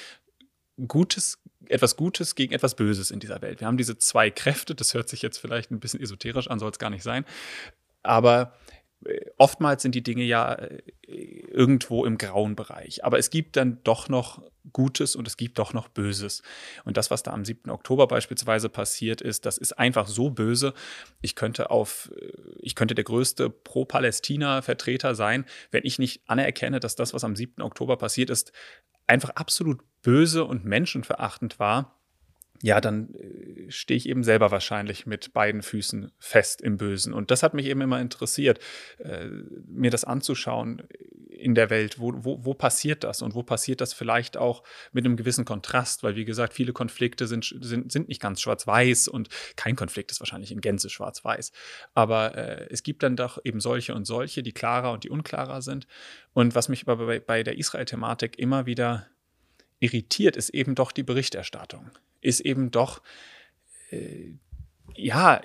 [0.88, 3.60] Gutes, etwas Gutes gegen etwas Böses in dieser Welt.
[3.60, 6.70] Wir haben diese zwei Kräfte, das hört sich jetzt vielleicht ein bisschen esoterisch an, soll
[6.70, 7.24] es gar nicht sein.
[8.02, 8.56] Aber
[9.38, 13.04] oftmals sind die Dinge ja äh, irgendwo im grauen Bereich.
[13.04, 14.42] Aber es gibt dann doch noch
[14.72, 16.42] Gutes und es gibt doch noch Böses.
[16.84, 17.70] Und das, was da am 7.
[17.70, 20.74] Oktober beispielsweise passiert ist, das ist einfach so böse.
[21.20, 26.96] Ich könnte auf, äh, ich könnte der größte Pro-Palästina-Vertreter sein, wenn ich nicht anerkenne, dass
[26.96, 27.62] das, was am 7.
[27.62, 28.52] Oktober passiert ist,
[29.06, 32.01] einfach absolut böse und menschenverachtend war
[32.62, 37.12] ja, dann äh, stehe ich eben selber wahrscheinlich mit beiden Füßen fest im Bösen.
[37.12, 38.60] Und das hat mich eben immer interessiert,
[38.98, 39.26] äh,
[39.66, 40.82] mir das anzuschauen
[41.28, 41.98] in der Welt.
[41.98, 43.20] Wo, wo, wo passiert das?
[43.20, 46.04] Und wo passiert das vielleicht auch mit einem gewissen Kontrast?
[46.04, 50.20] Weil, wie gesagt, viele Konflikte sind, sind, sind nicht ganz schwarz-weiß und kein Konflikt ist
[50.20, 51.50] wahrscheinlich in Gänze schwarz-weiß.
[51.94, 55.62] Aber äh, es gibt dann doch eben solche und solche, die klarer und die unklarer
[55.62, 55.88] sind.
[56.32, 59.08] Und was mich bei, bei der Israel-Thematik immer wieder
[59.80, 61.90] irritiert, ist eben doch die Berichterstattung
[62.22, 63.02] ist eben doch,
[63.90, 64.34] äh,
[64.94, 65.40] ja,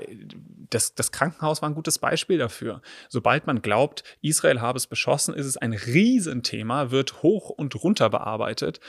[0.69, 2.81] das, das Krankenhaus war ein gutes Beispiel dafür.
[3.09, 8.09] Sobald man glaubt, Israel habe es beschossen, ist es ein Riesenthema, wird hoch und runter
[8.09, 8.79] bearbeitet.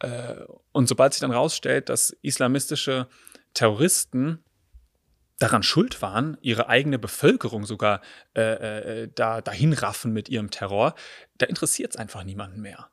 [0.00, 0.36] Äh,
[0.72, 3.08] und sobald sich dann rausstellt, dass islamistische
[3.54, 4.44] Terroristen
[5.38, 8.00] daran schuld waren, ihre eigene Bevölkerung sogar
[8.36, 10.94] äh, äh, da dahin raffen mit ihrem Terror,
[11.38, 12.88] da interessiert es einfach niemanden mehr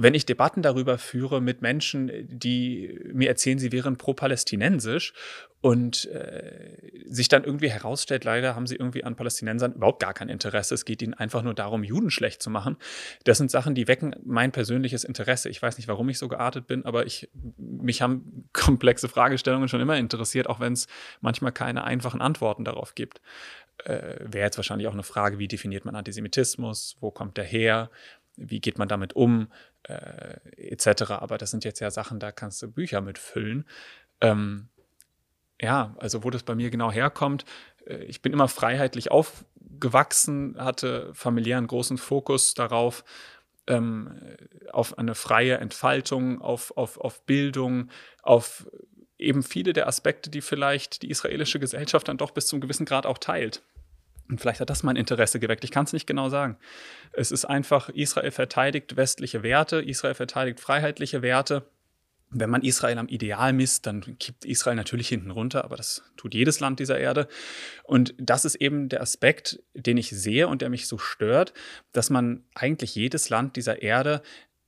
[0.00, 5.12] wenn ich Debatten darüber führe mit Menschen, die mir erzählen, sie wären pro-palästinensisch
[5.60, 6.76] und äh,
[7.06, 10.74] sich dann irgendwie herausstellt, leider haben sie irgendwie an Palästinensern überhaupt gar kein Interesse.
[10.74, 12.76] Es geht ihnen einfach nur darum, Juden schlecht zu machen.
[13.24, 15.48] Das sind Sachen, die wecken mein persönliches Interesse.
[15.48, 19.80] Ich weiß nicht, warum ich so geartet bin, aber ich, mich haben komplexe Fragestellungen schon
[19.80, 20.86] immer interessiert, auch wenn es
[21.20, 23.20] manchmal keine einfachen Antworten darauf gibt.
[23.84, 26.98] Äh, Wäre jetzt wahrscheinlich auch eine Frage, wie definiert man Antisemitismus?
[27.00, 27.90] Wo kommt der her?
[28.36, 29.48] Wie geht man damit um?
[29.84, 31.10] Äh, etc.
[31.10, 33.66] Aber das sind jetzt ja Sachen, da kannst du Bücher mitfüllen.
[34.20, 34.68] Ähm,
[35.60, 37.44] ja, also wo das bei mir genau herkommt,
[37.86, 43.04] äh, ich bin immer freiheitlich aufgewachsen, hatte familiären großen Fokus darauf,
[43.66, 44.18] ähm,
[44.72, 47.90] auf eine freie Entfaltung, auf, auf, auf Bildung,
[48.22, 48.66] auf
[49.18, 53.04] eben viele der Aspekte, die vielleicht die israelische Gesellschaft dann doch bis zum gewissen Grad
[53.04, 53.62] auch teilt.
[54.28, 55.64] Und vielleicht hat das mein Interesse geweckt.
[55.64, 56.56] Ich kann es nicht genau sagen.
[57.12, 61.66] Es ist einfach, Israel verteidigt westliche Werte, Israel verteidigt freiheitliche Werte
[62.30, 66.34] wenn man Israel am Ideal misst, dann kippt Israel natürlich hinten runter, aber das tut
[66.34, 67.26] jedes Land dieser Erde.
[67.84, 71.54] Und das ist eben der Aspekt, den ich sehe und der mich so stört,
[71.92, 74.22] dass man eigentlich jedes Land dieser Erde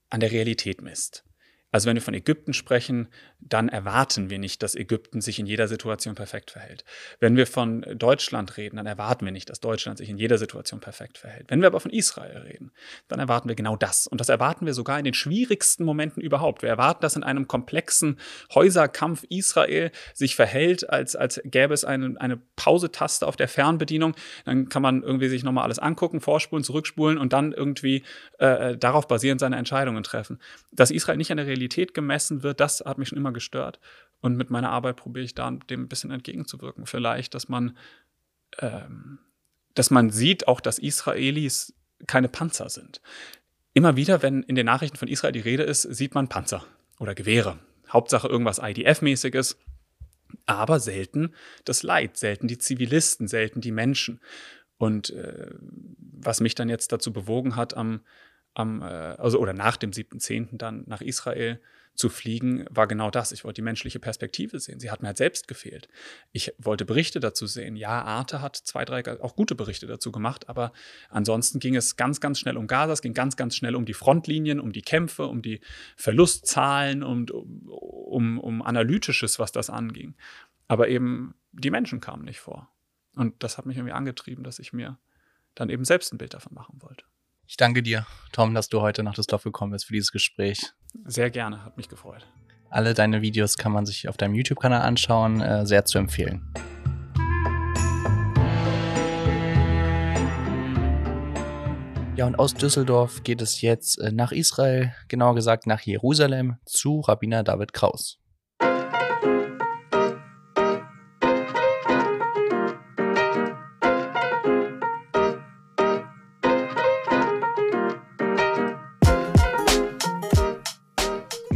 [0.09, 1.23] an der Realität misst.
[1.71, 3.07] Also wenn wir von Ägypten sprechen,
[3.39, 6.83] dann erwarten wir nicht, dass Ägypten sich in jeder Situation perfekt verhält.
[7.19, 10.81] Wenn wir von Deutschland reden, dann erwarten wir nicht, dass Deutschland sich in jeder Situation
[10.81, 11.49] perfekt verhält.
[11.49, 12.71] Wenn wir aber von Israel reden,
[13.07, 14.05] dann erwarten wir genau das.
[14.05, 16.61] Und das erwarten wir sogar in den schwierigsten Momenten überhaupt.
[16.61, 18.19] Wir erwarten, dass in einem komplexen
[18.53, 24.13] Häuserkampf Israel sich verhält, als, als gäbe es eine, eine Pausetaste auf der Fernbedienung.
[24.43, 28.03] Dann kann man irgendwie sich nochmal alles angucken, vorspulen, zurückspulen und dann irgendwie
[28.39, 30.39] äh, darauf basierend seine Entscheidungen treffen.
[30.73, 33.79] Dass Israel nicht an der Realität Realität gemessen wird, das hat mich schon immer gestört.
[34.19, 36.85] Und mit meiner Arbeit probiere ich da dem ein bisschen entgegenzuwirken.
[36.85, 37.77] Vielleicht, dass man,
[38.59, 39.19] ähm,
[39.73, 41.73] dass man sieht auch, dass Israelis
[42.07, 43.01] keine Panzer sind.
[43.73, 46.65] Immer wieder, wenn in den Nachrichten von Israel die Rede ist, sieht man Panzer
[46.99, 47.59] oder Gewehre.
[47.89, 49.57] Hauptsache irgendwas IDF-mäßiges,
[50.45, 51.33] aber selten
[51.65, 54.19] das Leid, selten die Zivilisten, selten die Menschen.
[54.77, 55.51] Und äh,
[55.97, 58.01] was mich dann jetzt dazu bewogen hat, am
[58.53, 60.57] am, äh, also oder nach dem 7.10.
[60.57, 61.61] dann nach Israel
[61.93, 63.31] zu fliegen, war genau das.
[63.31, 64.79] Ich wollte die menschliche Perspektive sehen.
[64.79, 65.89] Sie hat mir halt selbst gefehlt.
[66.31, 67.75] Ich wollte Berichte dazu sehen.
[67.75, 70.71] Ja, Arte hat zwei, drei auch gute Berichte dazu gemacht, aber
[71.09, 73.93] ansonsten ging es ganz, ganz schnell um Gaza, es ging ganz, ganz schnell um die
[73.93, 75.59] Frontlinien, um die Kämpfe, um die
[75.97, 80.15] Verlustzahlen und um, um, um Analytisches, was das anging.
[80.67, 82.69] Aber eben die Menschen kamen nicht vor.
[83.15, 84.97] Und das hat mich irgendwie angetrieben, dass ich mir
[85.55, 87.03] dann eben selbst ein Bild davon machen wollte.
[87.51, 90.71] Ich danke dir, Tom, dass du heute nach Düsseldorf gekommen bist für dieses Gespräch.
[91.03, 92.25] Sehr gerne, hat mich gefreut.
[92.69, 96.53] Alle deine Videos kann man sich auf deinem YouTube-Kanal anschauen, äh, sehr zu empfehlen.
[102.15, 107.01] Ja, und aus Düsseldorf geht es jetzt äh, nach Israel, genauer gesagt nach Jerusalem, zu
[107.01, 108.20] Rabbiner David Kraus.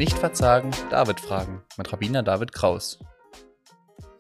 [0.05, 2.99] Nicht verzagen, David fragen mit Rabbiner David Kraus.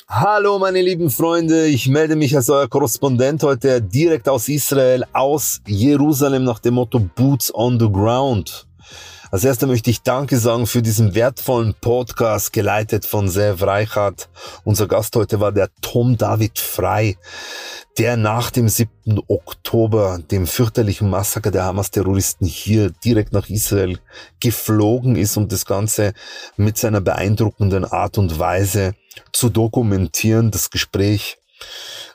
[0.07, 5.61] Hallo meine lieben Freunde, ich melde mich als euer Korrespondent heute direkt aus Israel, aus
[5.67, 8.65] Jerusalem nach dem Motto Boots on the Ground.
[9.35, 14.29] Als erster möchte ich Danke sagen für diesen wertvollen Podcast, geleitet von Sev Reichardt.
[14.63, 17.17] Unser Gast heute war der Tom David Frei,
[17.97, 19.19] der nach dem 7.
[19.27, 23.99] Oktober, dem fürchterlichen Massaker der Hamas-Terroristen hier direkt nach Israel
[24.39, 26.13] geflogen ist, um das Ganze
[26.55, 28.93] mit seiner beeindruckenden Art und Weise
[29.33, 30.49] zu dokumentieren.
[30.49, 31.39] Das Gespräch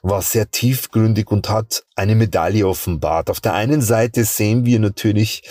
[0.01, 3.29] war sehr tiefgründig und hat eine Medaille offenbart.
[3.29, 5.43] Auf der einen Seite sehen wir natürlich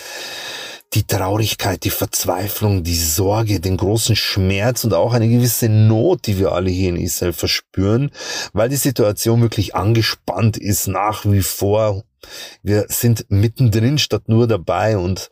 [0.94, 6.38] die Traurigkeit, die Verzweiflung, die Sorge, den großen Schmerz und auch eine gewisse Not, die
[6.38, 8.10] wir alle hier in Israel verspüren,
[8.52, 12.02] weil die Situation wirklich angespannt ist nach wie vor.
[12.62, 15.30] Wir sind mittendrin statt nur dabei und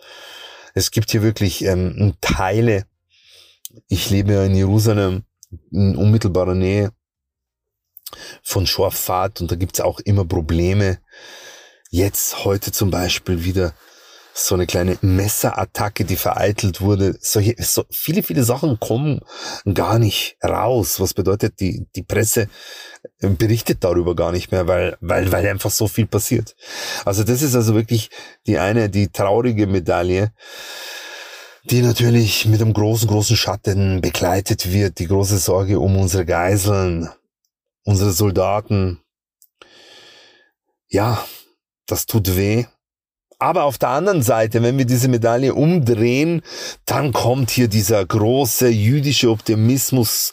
[0.75, 2.85] es gibt hier wirklich ähm, Teile.
[3.89, 5.25] Ich lebe ja in Jerusalem
[5.73, 6.93] in unmittelbarer Nähe
[8.43, 11.01] von Schorfat und da gibt's auch immer Probleme.
[11.91, 13.75] Jetzt heute zum Beispiel wieder
[14.39, 17.17] so eine kleine Messerattacke, die vereitelt wurde.
[17.21, 19.21] Solche, so viele, viele Sachen kommen
[19.73, 21.01] gar nicht raus.
[21.01, 22.49] Was bedeutet, die, die Presse
[23.19, 26.55] berichtet darüber gar nicht mehr, weil, weil, weil einfach so viel passiert.
[27.05, 28.11] Also das ist also wirklich
[28.47, 30.33] die eine, die traurige Medaille,
[31.65, 35.01] die natürlich mit einem großen, großen Schatten begleitet wird.
[35.01, 37.09] Die große Sorge um unsere Geiseln,
[37.85, 39.01] unsere Soldaten.
[40.89, 41.27] Ja,
[41.87, 42.67] das tut weh.
[43.41, 46.43] Aber auf der anderen Seite, wenn wir diese Medaille umdrehen,
[46.87, 50.33] dann kommt hier dieser große jüdische Optimismus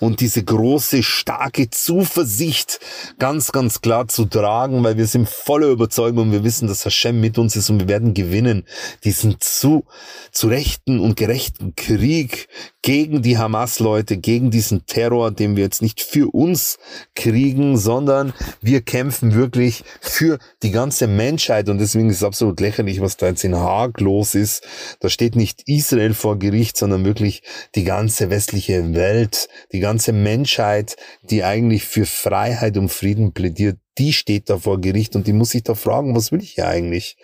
[0.00, 2.80] und diese große, starke Zuversicht
[3.18, 7.20] ganz, ganz klar zu tragen, weil wir sind voller Überzeugung und wir wissen, dass Hashem
[7.20, 8.64] mit uns ist und wir werden gewinnen.
[9.04, 9.84] Diesen zu,
[10.32, 12.48] zu rechten und gerechten Krieg
[12.80, 16.78] gegen die Hamas-Leute, gegen diesen Terror, den wir jetzt nicht für uns
[17.14, 18.32] kriegen, sondern
[18.62, 23.16] wir kämpfen wirklich für die ganze Menschheit und deswegen ist es absolut absolut lächerlich, was
[23.16, 24.64] da jetzt in Haag los ist.
[25.00, 27.42] Da steht nicht Israel vor Gericht, sondern wirklich
[27.74, 34.12] die ganze westliche Welt, die ganze Menschheit, die eigentlich für Freiheit und Frieden plädiert, die
[34.12, 37.16] steht da vor Gericht und die muss sich da fragen, was will ich hier eigentlich?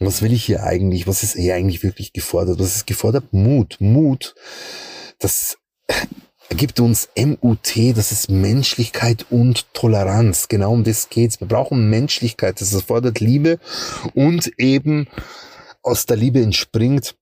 [0.00, 1.06] Was will ich hier eigentlich?
[1.06, 2.58] Was ist hier eigentlich wirklich gefordert?
[2.58, 3.32] Was ist gefordert?
[3.32, 3.76] Mut.
[3.80, 4.34] Mut.
[5.18, 5.56] Das
[6.54, 10.48] gibt uns MUT, das ist Menschlichkeit und Toleranz.
[10.48, 11.40] Genau um das geht's.
[11.40, 12.60] Wir brauchen Menschlichkeit.
[12.60, 13.58] Das erfordert Liebe
[14.14, 15.08] und eben
[15.82, 17.14] aus der Liebe entspringt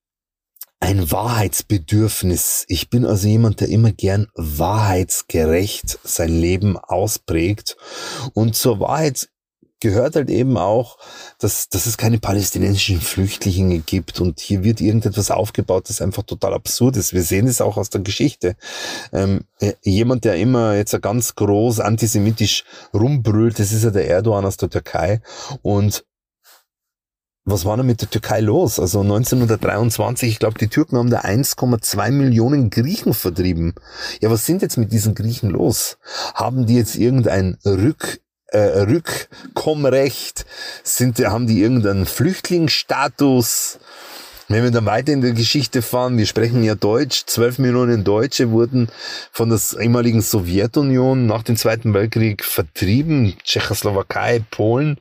[0.80, 2.64] ein Wahrheitsbedürfnis.
[2.68, 7.76] Ich bin also jemand, der immer gern wahrheitsgerecht sein Leben ausprägt.
[8.32, 9.28] Und zur Wahrheit
[9.80, 10.98] gehört halt eben auch,
[11.38, 16.54] dass, dass es keine palästinensischen Flüchtlinge gibt und hier wird irgendetwas aufgebaut, das einfach total
[16.54, 17.12] absurd ist.
[17.12, 18.56] Wir sehen es auch aus der Geschichte.
[19.12, 22.64] Ähm, äh, jemand, der immer jetzt ganz groß antisemitisch
[22.94, 25.20] rumbrüllt, das ist ja der Erdogan aus der Türkei
[25.62, 26.04] und
[27.44, 28.78] was war denn mit der Türkei los?
[28.78, 33.74] Also 1923, ich glaube, die Türken haben da 1,2 Millionen Griechen vertrieben.
[34.20, 35.98] Ja, was sind jetzt mit diesen Griechen los?
[36.34, 38.20] Haben die jetzt irgendein Rück
[38.52, 40.46] äh, Rückkommrecht?
[40.82, 43.78] Sind, haben die irgendeinen Flüchtlingsstatus?
[44.50, 48.50] Wenn wir dann weiter in der Geschichte fahren, wir sprechen ja Deutsch, 12 Millionen Deutsche
[48.50, 48.88] wurden
[49.30, 54.98] von der ehemaligen Sowjetunion nach dem Zweiten Weltkrieg vertrieben, Tschechoslowakei, Polen,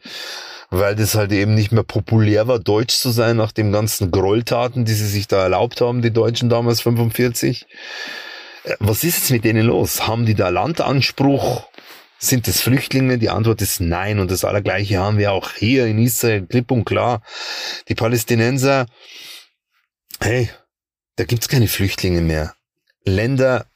[0.69, 4.85] weil das halt eben nicht mehr populär war, Deutsch zu sein nach den ganzen Gräueltaten,
[4.85, 7.65] die sie sich da erlaubt haben, die Deutschen damals 45.
[8.65, 10.07] Äh, was ist jetzt mit denen los?
[10.07, 11.68] Haben die da Landanspruch?
[12.19, 13.17] Sind es Flüchtlinge?
[13.17, 14.19] Die Antwort ist nein.
[14.19, 17.21] Und das Allergleiche haben wir auch hier in Israel, klipp und klar.
[17.87, 18.87] Die Palästinenser,
[20.19, 20.49] hey,
[21.15, 22.53] da gibt's keine Flüchtlinge mehr.
[23.05, 23.68] Länder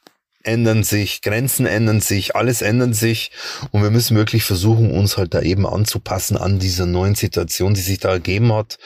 [0.44, 3.32] ändern sich, Grenzen ändern sich, alles ändert sich.
[3.72, 7.82] Und wir müssen wirklich versuchen, uns halt da eben anzupassen an dieser neuen Situation, die
[7.82, 8.78] sich da ergeben hat,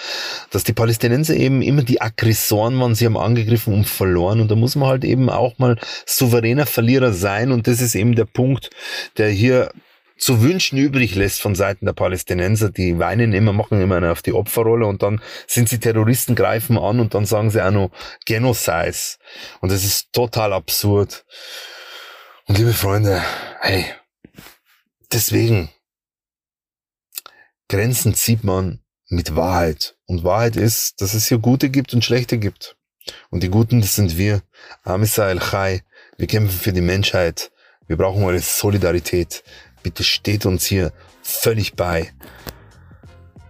[0.51, 4.39] dass die Palästinenser eben immer die Aggressoren waren, sie haben angegriffen und verloren.
[4.39, 7.51] Und da muss man halt eben auch mal souveräner Verlierer sein.
[7.51, 8.69] Und das ist eben der Punkt,
[9.17, 9.71] der hier
[10.17, 12.69] zu wünschen übrig lässt von Seiten der Palästinenser.
[12.69, 16.77] Die weinen immer, machen immer eine auf die Opferrolle und dann sind sie Terroristen, greifen
[16.77, 17.91] an und dann sagen sie auch noch
[18.25, 19.17] Genocide.
[19.61, 21.25] Und das ist total absurd.
[22.45, 23.21] Und liebe Freunde,
[23.59, 23.85] hey,
[25.11, 25.69] deswegen,
[27.69, 29.97] Grenzen zieht man mit Wahrheit.
[30.05, 32.77] Und Wahrheit ist, dass es hier Gute gibt und Schlechte gibt.
[33.29, 34.41] Und die Guten, das sind wir.
[34.83, 35.83] Amisrael Chai.
[36.17, 37.51] Wir kämpfen für die Menschheit.
[37.87, 39.43] Wir brauchen eure Solidarität.
[39.87, 42.11] Bitte steht uns hier völlig bei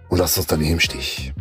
[0.08, 1.34] und lasst uns daneben im Stich.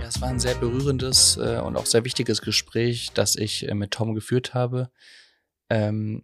[0.00, 3.90] Es war ein sehr berührendes äh, und auch sehr wichtiges Gespräch, das ich äh, mit
[3.90, 4.90] Tom geführt habe.
[5.68, 6.22] Ähm,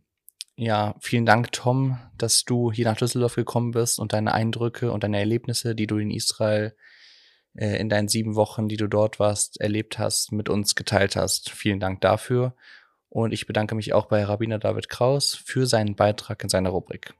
[0.56, 5.04] ja, vielen Dank, Tom, dass du hier nach Düsseldorf gekommen bist und deine Eindrücke und
[5.04, 6.74] deine Erlebnisse, die du in Israel
[7.54, 11.50] äh, in deinen sieben Wochen, die du dort warst, erlebt hast, mit uns geteilt hast.
[11.50, 12.54] Vielen Dank dafür.
[13.08, 17.14] Und ich bedanke mich auch bei Rabbiner David Kraus für seinen Beitrag in seiner Rubrik.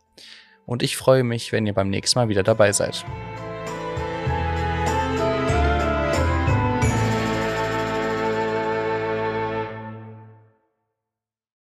[0.67, 3.07] Und ich freue mich, wenn ihr beim nächsten Mal wieder dabei seid.